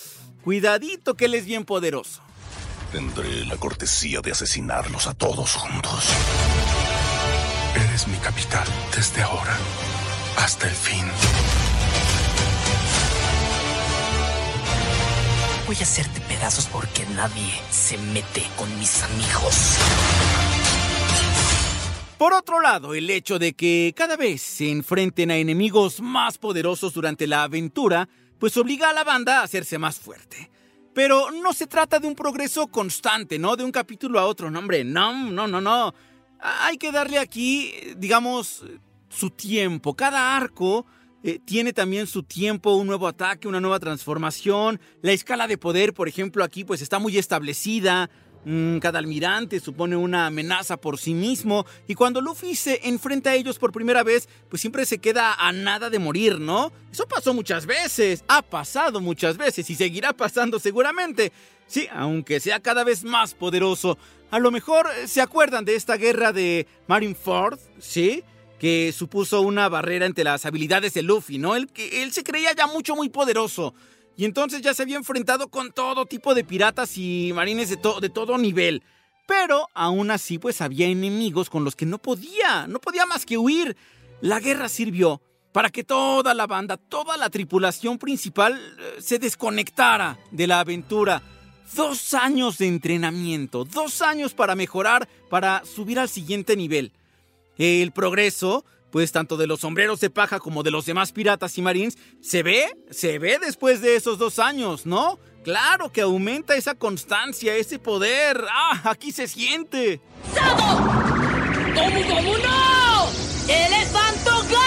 cuidadito 0.43 1.15
que 1.15 1.27
él 1.27 1.35
es 1.35 1.47
bien 1.47 1.65
poderoso. 1.65 2.23
Tendré 2.93 3.45
la 3.47 3.57
cortesía 3.57 4.21
de 4.21 4.33
asesinarlos 4.33 5.07
a 5.07 5.15
todos 5.15 5.55
juntos. 5.55 6.09
Eres 7.75 8.09
mi 8.09 8.17
capital 8.19 8.67
desde 8.95 9.23
ahora 9.23 9.57
hasta 10.39 10.69
el 10.69 10.75
fin. 10.75 11.05
Voy 15.67 15.77
a 15.81 15.83
hacerte 15.83 16.21
pedazos 16.21 16.67
porque 16.67 17.05
nadie 17.17 17.61
se 17.71 17.99
mete 17.99 18.45
con 18.57 18.79
mis 18.79 19.03
amigos. 19.03 19.77
Por 22.19 22.33
otro 22.33 22.61
lado, 22.61 22.95
el 22.95 23.11
hecho 23.11 23.39
de 23.39 23.53
que 23.53 23.93
cada 23.95 24.17
vez 24.17 24.41
se 24.41 24.71
enfrenten 24.71 25.31
a 25.31 25.37
enemigos 25.37 26.01
más 26.01 26.39
poderosos 26.39 26.95
durante 26.95 27.27
la 27.27 27.43
aventura, 27.43 28.09
pues 28.39 28.57
obliga 28.57 28.89
a 28.89 28.95
la 28.95 29.05
banda 29.05 29.41
a 29.41 29.43
hacerse 29.43 29.77
más 29.77 29.99
fuerte. 29.99 30.51
Pero 30.95 31.31
no 31.31 31.53
se 31.53 31.67
trata 31.67 31.99
de 31.99 32.09
un 32.09 32.15
progreso 32.15 32.69
constante, 32.69 33.39
¿no? 33.39 33.55
De 33.55 33.65
un 33.65 33.71
capítulo 33.71 34.19
a 34.19 34.25
otro, 34.25 34.51
no, 34.51 34.61
hombre, 34.61 34.83
no, 34.83 35.31
no, 35.31 35.47
no, 35.47 35.61
no. 35.61 35.95
Hay 36.41 36.79
que 36.79 36.91
darle 36.91 37.19
aquí, 37.19 37.75
digamos, 37.99 38.65
su 39.11 39.29
tiempo. 39.29 39.95
Cada 39.95 40.35
arco 40.35 40.87
eh, 41.23 41.39
tiene 41.45 41.75
también 41.75 42.07
su 42.07 42.23
tiempo, 42.23 42.77
un 42.77 42.87
nuevo 42.87 43.09
ataque, 43.09 43.47
una 43.47 43.61
nueva 43.61 43.79
transformación. 43.79 44.81
La 45.03 45.13
escala 45.13 45.47
de 45.47 45.59
poder, 45.59 45.93
por 45.93 46.09
ejemplo, 46.09 46.43
aquí 46.43 46.65
pues 46.65 46.81
está 46.81 46.99
muy 46.99 47.19
establecida. 47.19 48.09
Mm, 48.49 48.79
cada 48.79 49.01
almirante 49.01 49.59
supone 49.59 49.97
una 49.97 50.27
amenaza 50.29 50.77
por 50.77 50.99
sí 50.99 51.15
mismo 51.15 51.67
y 51.89 51.97
cuando 51.97 52.21
Luffy 52.21 52.55
se 52.55 52.79
enfrenta 52.85 53.31
a 53.31 53.35
ellos 53.35 53.59
por 53.59 53.73
primera 53.73 54.05
vez, 54.05 54.29
pues 54.49 54.61
siempre 54.61 54.87
se 54.87 54.99
queda 54.99 55.35
a 55.35 55.51
nada 55.51 55.91
de 55.91 55.99
morir, 55.99 56.39
¿no? 56.39 56.71
Eso 56.93 57.09
pasó 57.09 57.35
muchas 57.35 57.67
veces, 57.67 58.23
ha 58.29 58.43
pasado 58.43 59.01
muchas 59.01 59.37
veces 59.37 59.69
y 59.69 59.75
seguirá 59.75 60.13
pasando 60.13 60.61
seguramente. 60.61 61.33
Sí, 61.67 61.89
aunque 61.93 62.39
sea 62.39 62.61
cada 62.61 62.85
vez 62.85 63.03
más 63.03 63.35
poderoso. 63.35 63.99
A 64.31 64.39
lo 64.39 64.53
mejor 64.53 64.87
eh, 64.97 65.09
se 65.09 65.21
acuerdan 65.21 65.65
de 65.65 65.75
esta 65.75 65.97
guerra 65.97 66.33
de 66.33 66.69
Marineford, 66.87 67.59
¿sí? 67.81 68.23
Que 68.61 68.95
supuso 68.97 69.41
una 69.41 69.69
barrera 69.69 70.07
entre 70.07 70.23
las 70.23 70.47
habilidades 70.47 70.95
de 70.95 71.03
Luffy, 71.03 71.39
¿no? 71.39 71.57
Él, 71.57 71.69
él 71.75 72.13
se 72.13 72.23
creía 72.23 72.53
ya 72.55 72.69
mucho, 72.69 72.95
muy 72.95 73.09
poderoso. 73.09 73.75
Y 74.17 74.25
entonces 74.25 74.63
ya 74.63 74.73
se 74.73 74.83
había 74.83 74.97
enfrentado 74.97 75.49
con 75.49 75.73
todo 75.73 76.07
tipo 76.07 76.35
de 76.35 76.45
piratas 76.45 76.97
y 76.97 77.33
marines 77.35 77.69
de, 77.69 77.79
de 78.01 78.09
todo 78.09 78.39
nivel. 78.39 78.83
Pero 79.27 79.69
aún 79.75 80.11
así, 80.11 80.39
pues 80.39 80.61
había 80.61 80.87
enemigos 80.87 81.51
con 81.51 81.65
los 81.65 81.77
que 81.77 81.85
no 81.85 81.99
podía, 81.99 82.67
no 82.67 82.81
podía 82.81 83.07
más 83.07 83.27
que 83.27 83.37
huir. 83.37 83.77
La 84.21 84.41
guerra 84.41 84.69
sirvió 84.69 85.21
para 85.53 85.71
que 85.71 85.85
toda 85.85 86.35
la 86.35 86.47
banda, 86.47 86.77
toda 86.77 87.17
la 87.17 87.31
tripulación 87.31 87.99
principal 87.99 88.59
eh, 88.79 89.01
se 89.01 89.19
desconectara 89.19 90.19
de 90.31 90.47
la 90.47 90.61
aventura. 90.61 91.23
Dos 91.75 92.15
años 92.15 92.59
de 92.59 92.69
entrenamiento, 92.69 93.65
dos 93.65 94.01
años 94.01 94.35
para 94.35 94.55
mejorar, 94.55 95.09
para 95.29 95.65
subir 95.65 95.99
al 95.99 96.09
siguiente 96.09 96.57
nivel. 96.57 96.93
El 97.59 97.91
progreso 97.91 98.65
pues 98.97 99.13
tanto 99.13 99.37
de 99.37 99.47
los 99.47 99.61
sombreros 99.61 100.01
de 100.01 100.09
paja 100.09 100.39
como 100.39 100.63
de 100.63 100.71
los 100.71 100.87
demás 100.87 101.13
piratas 101.13 101.59
y 101.59 101.61
marines, 101.61 101.99
se 102.23 102.43
ve, 102.43 102.65
se 102.91 103.19
ve 103.19 103.39
después 103.39 103.83
de 103.83 103.95
esos 103.95 104.17
dos 104.17 104.39
años, 104.39 104.87
¿no? 104.87 105.19
Claro 105.45 105.93
que 105.93 106.01
aumenta 106.01 106.57
esa 106.57 106.75
constancia, 106.75 107.55
ese 107.57 107.79
poder. 107.79 108.43
¡Ah! 108.51 108.81
Aquí 108.85 109.13
se 109.13 109.29
siente. 109.29 110.01
¡Sado! 110.33 110.79
¡Gomu 111.75 112.05
Gomu 112.09 112.39
no! 112.39 113.11
¡Elefantoclan! 113.47 114.61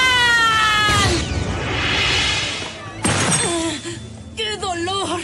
¡Qué 4.38 4.58
dolor! 4.58 5.22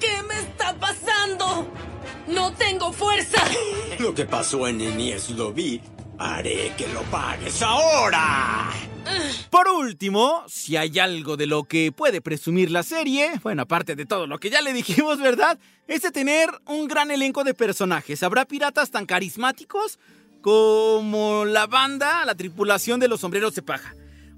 ¿Qué 0.00 0.22
me 0.28 0.40
está 0.40 0.76
pasando? 0.76 1.68
¡No 2.26 2.52
tengo 2.54 2.92
fuerza! 2.92 3.44
Lo 4.00 4.12
que 4.12 4.24
pasó 4.24 4.66
en 4.66 4.80
Enies 4.80 5.30
lo 5.30 5.52
vi 5.52 5.80
Haré 6.18 6.72
que 6.76 6.88
lo 6.88 7.02
pagues 7.04 7.62
ahora. 7.62 8.70
Por 9.50 9.68
último, 9.68 10.42
si 10.48 10.76
hay 10.76 10.98
algo 10.98 11.36
de 11.36 11.46
lo 11.46 11.64
que 11.64 11.92
puede 11.92 12.20
presumir 12.20 12.70
la 12.70 12.82
serie, 12.82 13.32
bueno, 13.42 13.62
aparte 13.62 13.94
de 13.94 14.04
todo 14.04 14.26
lo 14.26 14.38
que 14.38 14.50
ya 14.50 14.60
le 14.60 14.72
dijimos, 14.72 15.18
¿verdad? 15.18 15.58
Es 15.86 16.02
de 16.02 16.10
tener 16.10 16.50
un 16.66 16.88
gran 16.88 17.10
elenco 17.10 17.44
de 17.44 17.54
personajes. 17.54 18.22
Habrá 18.22 18.44
piratas 18.44 18.90
tan 18.90 19.06
carismáticos 19.06 19.98
como 20.42 21.44
la 21.44 21.66
banda, 21.66 22.24
la 22.24 22.34
tripulación 22.34 23.00
de 23.00 23.08
los 23.08 23.20
sombreros 23.20 23.54
de 23.54 23.62
paja. 23.62 23.94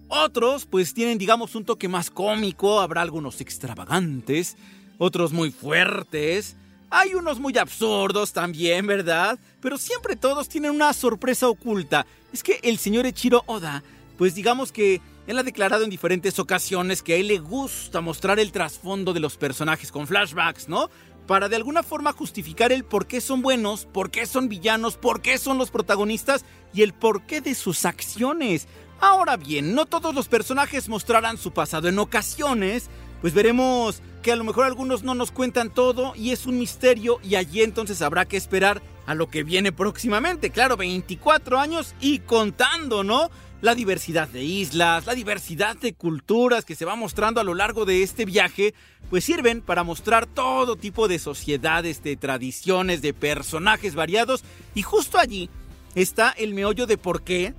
Otros, 0.09 0.67
pues 0.67 0.93
tienen, 0.93 1.19
digamos, 1.19 1.55
un 1.55 1.65
toque 1.65 1.89
más 1.89 2.11
cómico, 2.11 2.81
habrá 2.81 3.01
algunos 3.01 3.41
extravagantes, 3.41 4.57
otros 4.99 5.33
muy 5.33 5.51
fuertes. 5.51 6.57
Hay 6.93 7.15
unos 7.15 7.39
muy 7.39 7.57
absurdos 7.57 8.33
también, 8.33 8.85
¿verdad? 8.85 9.39
Pero 9.61 9.79
siempre 9.79 10.17
todos 10.17 10.49
tienen 10.49 10.73
una 10.73 10.93
sorpresa 10.93 11.49
oculta. 11.49 12.05
Es 12.33 12.43
que 12.43 12.59
el 12.65 12.79
señor 12.79 13.07
Echiro 13.07 13.45
Oda, 13.47 13.85
pues 14.19 14.35
digamos 14.35 14.73
que 14.73 15.01
él 15.29 15.39
ha 15.39 15.45
declarado 15.45 15.85
en 15.85 15.91
diferentes 15.91 16.41
ocasiones 16.41 17.05
que 17.05 17.15
a 17.15 17.17
él 17.17 17.29
le 17.29 17.39
gusta 17.39 18.01
mostrar 18.01 18.41
el 18.41 18.51
trasfondo 18.51 19.13
de 19.13 19.21
los 19.21 19.37
personajes 19.37 19.93
con 19.93 20.09
flashbacks, 20.09 20.69
¿no? 20.69 20.91
Para 21.29 21.49
de 21.49 21.55
alguna 21.55 21.85
forma 21.85 22.13
justificar 22.13 22.73
el 22.73 22.83
por 22.83 23.07
qué 23.07 23.21
son 23.21 23.41
buenos, 23.41 23.87
por 23.87 24.11
qué 24.11 24.27
son 24.27 24.49
villanos, 24.49 24.97
por 24.97 25.23
qué 25.23 25.39
son 25.39 25.59
los 25.59 25.71
protagonistas 25.71 26.45
y 26.75 26.83
el 26.83 26.93
porqué 26.93 27.41
de 27.41 27.55
sus 27.55 27.85
acciones. 27.85 28.67
Ahora 29.01 29.37
bien, 29.37 29.77
no 29.77 29.87
todos 29.87 30.13
los 30.13 30.27
personajes 30.27 30.89
mostrarán 30.89 31.39
su 31.39 31.53
pasado. 31.53 31.87
En 31.87 32.01
ocasiones, 32.01 32.91
pues 33.21 33.35
veremos 33.35 34.03
que 34.23 34.33
a 34.33 34.37
lo 34.37 34.45
mejor 34.45 34.67
algunos 34.67 35.03
no 35.03 35.15
nos 35.15 35.31
cuentan 35.31 35.71
todo 35.71 36.15
y 36.15 36.31
es 36.31 36.47
un 36.47 36.59
misterio 36.59 37.19
y 37.23 37.35
allí 37.35 37.63
entonces 37.63 38.03
habrá 38.03 38.27
que 38.27 38.37
esperar 38.37 38.83
a 39.07 39.15
lo 39.15 39.29
que 39.29 39.43
viene 39.43 39.73
próximamente. 39.73 40.51
Claro, 40.51 40.77
24 40.77 41.59
años 41.59 41.95
y 42.01 42.21
contando, 42.21 43.03
¿no? 43.03 43.31
La 43.61 43.75
diversidad 43.75 44.29
de 44.29 44.43
islas, 44.43 45.07
la 45.07 45.15
diversidad 45.15 45.77
de 45.77 45.93
culturas 45.93 46.65
que 46.65 46.75
se 46.75 46.85
va 46.85 46.97
mostrando 46.97 47.41
a 47.41 47.45
lo 47.45 47.55
largo 47.55 47.85
de 47.85 48.03
este 48.03 48.25
viaje, 48.25 48.75
pues 49.11 49.25
sirven 49.25 49.61
para 49.61 49.85
mostrar 49.85 50.27
todo 50.27 50.77
tipo 50.77 51.09
de 51.09 51.19
sociedades, 51.19 52.03
de 52.03 52.17
tradiciones, 52.17 53.03
de 53.03 53.13
personajes 53.13 53.95
variados 53.95 54.45
y 54.75 54.83
justo 54.83 55.19
allí 55.19 55.51
está 55.95 56.31
el 56.31 56.55
meollo 56.55 56.87
de 56.87 56.97
por 56.97 57.23
qué 57.23 57.55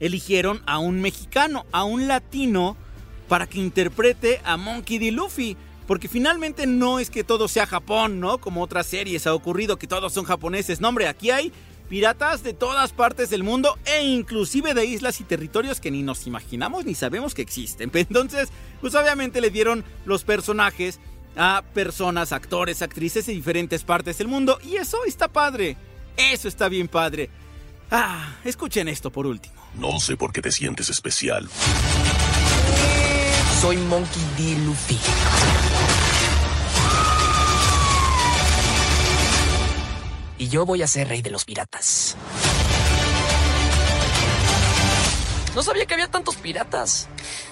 eligieron 0.00 0.62
a 0.66 0.78
un 0.78 1.00
mexicano, 1.00 1.64
a 1.72 1.84
un 1.84 2.08
latino, 2.08 2.76
para 3.28 3.46
que 3.46 3.58
interprete 3.58 4.40
a 4.44 4.56
Monkey 4.56 4.98
D. 4.98 5.12
Luffy. 5.12 5.56
Porque 5.86 6.08
finalmente 6.08 6.66
no 6.66 6.98
es 6.98 7.10
que 7.10 7.22
todo 7.22 7.46
sea 7.46 7.66
Japón, 7.66 8.18
¿no? 8.18 8.38
Como 8.38 8.62
otras 8.62 8.86
series 8.88 9.26
ha 9.26 9.34
ocurrido 9.34 9.78
que 9.78 9.86
todos 9.86 10.12
son 10.12 10.24
japoneses. 10.24 10.80
No, 10.80 10.88
hombre, 10.88 11.06
aquí 11.06 11.30
hay 11.30 11.52
piratas 11.88 12.42
de 12.42 12.52
todas 12.52 12.92
partes 12.92 13.30
del 13.30 13.44
mundo 13.44 13.78
e 13.84 14.02
inclusive 14.02 14.74
de 14.74 14.84
islas 14.84 15.20
y 15.20 15.24
territorios 15.24 15.80
que 15.80 15.92
ni 15.92 16.02
nos 16.02 16.26
imaginamos 16.26 16.84
ni 16.84 16.94
sabemos 16.94 17.34
que 17.34 17.42
existen. 17.42 17.90
Entonces, 17.94 18.48
pues 18.80 18.94
obviamente 18.94 19.40
le 19.40 19.50
dieron 19.50 19.84
los 20.04 20.24
personajes 20.24 20.98
a 21.36 21.62
personas, 21.74 22.32
actores, 22.32 22.82
actrices 22.82 23.26
de 23.26 23.34
diferentes 23.34 23.84
partes 23.84 24.18
del 24.18 24.28
mundo 24.28 24.58
y 24.64 24.76
eso 24.76 25.04
está 25.04 25.28
padre. 25.28 25.76
Eso 26.16 26.48
está 26.48 26.68
bien 26.68 26.88
padre. 26.88 27.30
Ah, 27.90 28.36
escuchen 28.44 28.88
esto 28.88 29.10
por 29.10 29.26
último. 29.26 29.54
No 29.78 30.00
sé 30.00 30.16
por 30.16 30.32
qué 30.32 30.42
te 30.42 30.50
sientes 30.50 30.88
especial. 30.88 31.48
Soy 33.60 33.78
Monkey 33.78 34.22
D. 34.36 34.58
Luffy. 34.66 34.98
Y 40.38 40.48
yo 40.48 40.66
voy 40.66 40.82
a 40.82 40.86
ser 40.86 41.08
rey 41.08 41.22
de 41.22 41.30
los 41.30 41.46
piratas. 41.46 42.16
No 45.54 45.62
sabía 45.62 45.86
que 45.86 45.94
había 45.94 46.10
tantos 46.10 46.36
piratas. 46.36 47.08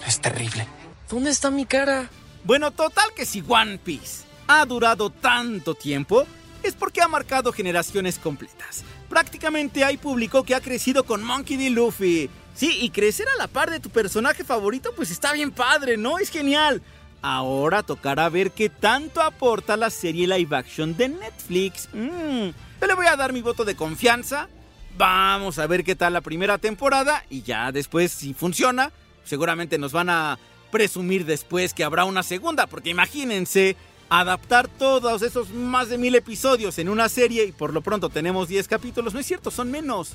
Es 0.07 0.21
terrible. 0.21 0.67
¿Dónde 1.09 1.31
está 1.31 1.51
mi 1.51 1.65
cara? 1.65 2.11
Bueno, 2.45 2.71
total 2.71 3.07
que 3.17 3.25
si 3.25 3.43
One 3.47 3.79
Piece 3.79 4.25
ha 4.47 4.67
durado 4.67 5.09
tanto 5.09 5.75
tiempo, 5.75 6.27
es 6.63 6.75
porque 6.75 7.01
ha 7.01 7.09
marcado 7.09 7.51
generaciones 7.51 8.19
completas. 8.19 8.85
Prácticamente 9.09 9.85
hay 9.85 9.97
público 9.97 10.45
que 10.45 10.55
ha 10.55 10.61
crecido 10.61 11.05
con 11.05 11.23
Monkey 11.25 11.57
D. 11.57 11.71
Luffy. 11.71 12.29
Sí, 12.55 12.79
y 12.81 12.91
crecer 12.91 13.27
a 13.29 13.37
la 13.39 13.49
par 13.49 13.71
de 13.71 13.81
tu 13.81 13.91
personaje 13.91 14.45
favorito, 14.45 14.93
pues 14.95 15.11
está 15.11 15.33
bien 15.33 15.51
padre, 15.51 15.97
¿no? 15.97 16.19
Es 16.19 16.31
genial. 16.31 16.83
Ahora 17.21 17.83
tocará 17.83 18.29
ver 18.29 18.51
qué 18.53 18.69
tanto 18.69 19.23
aporta 19.23 19.77
la 19.77 19.91
serie 19.91 20.27
live 20.27 20.57
action 20.57 20.97
de 20.97 21.09
Netflix. 21.09 21.89
Mm, 21.93 22.51
le 22.87 22.95
voy 22.95 23.07
a 23.07 23.17
dar 23.17 23.33
mi 23.33 23.41
voto 23.41 23.65
de 23.65 23.75
confianza. 23.75 24.49
Vamos 24.97 25.59
a 25.59 25.67
ver 25.67 25.83
qué 25.83 25.97
tal 25.97 26.13
la 26.13 26.21
primera 26.21 26.59
temporada 26.59 27.25
y 27.29 27.43
ya 27.43 27.73
después, 27.73 28.13
si 28.13 28.35
funciona, 28.35 28.93
seguramente 29.25 29.79
nos 29.79 29.93
van 29.93 30.11
a 30.11 30.39
presumir 30.71 31.25
después 31.25 31.75
que 31.75 31.83
habrá 31.83 32.05
una 32.05 32.23
segunda, 32.23 32.67
porque 32.67 32.91
imagínense 32.91 33.77
adaptar 34.09 34.69
todos 34.69 35.23
esos 35.23 35.51
más 35.51 35.89
de 35.89 35.99
mil 35.99 36.15
episodios 36.15 36.79
en 36.79 36.89
una 36.89 37.09
serie 37.09 37.45
y 37.45 37.53
por 37.53 37.73
lo 37.73 37.81
pronto 37.81 38.11
tenemos 38.11 38.49
10 38.49 38.69
capítulos. 38.69 39.15
No 39.15 39.21
es 39.21 39.27
cierto, 39.27 39.51
son 39.51 39.71
menos. 39.71 40.13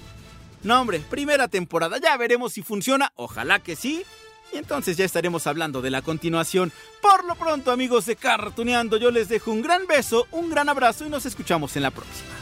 No, 0.63 0.82
hombre, 0.82 1.00
primera 1.10 1.48
temporada, 1.48 1.98
ya 2.00 2.17
veremos 2.17 2.54
si 2.54 2.62
funciona, 2.62 3.12
ojalá 3.15 3.60
que 3.60 3.76
sí. 3.76 4.04
Y 4.52 4.58
entonces 4.58 4.98
ya 4.98 5.06
estaremos 5.06 5.48
hablando 5.48 5.82
de 5.82 5.91
la 5.91 6.02
continuación. 6.02 6.72
Por 7.02 7.24
lo 7.26 7.36
pronto, 7.36 7.72
amigos 7.72 8.06
de 8.08 8.15
Cartuneando, 8.15 8.98
yo 8.98 9.12
les 9.12 9.30
dejo 9.30 9.52
un 9.52 9.62
gran 9.62 9.86
beso, 9.88 10.28
un 10.32 10.50
gran 10.50 10.69
abrazo 10.69 11.06
y 11.06 11.10
nos 11.10 11.26
escuchamos 11.26 11.76
en 11.76 11.84
la 11.84 11.91
próxima. 11.91 12.38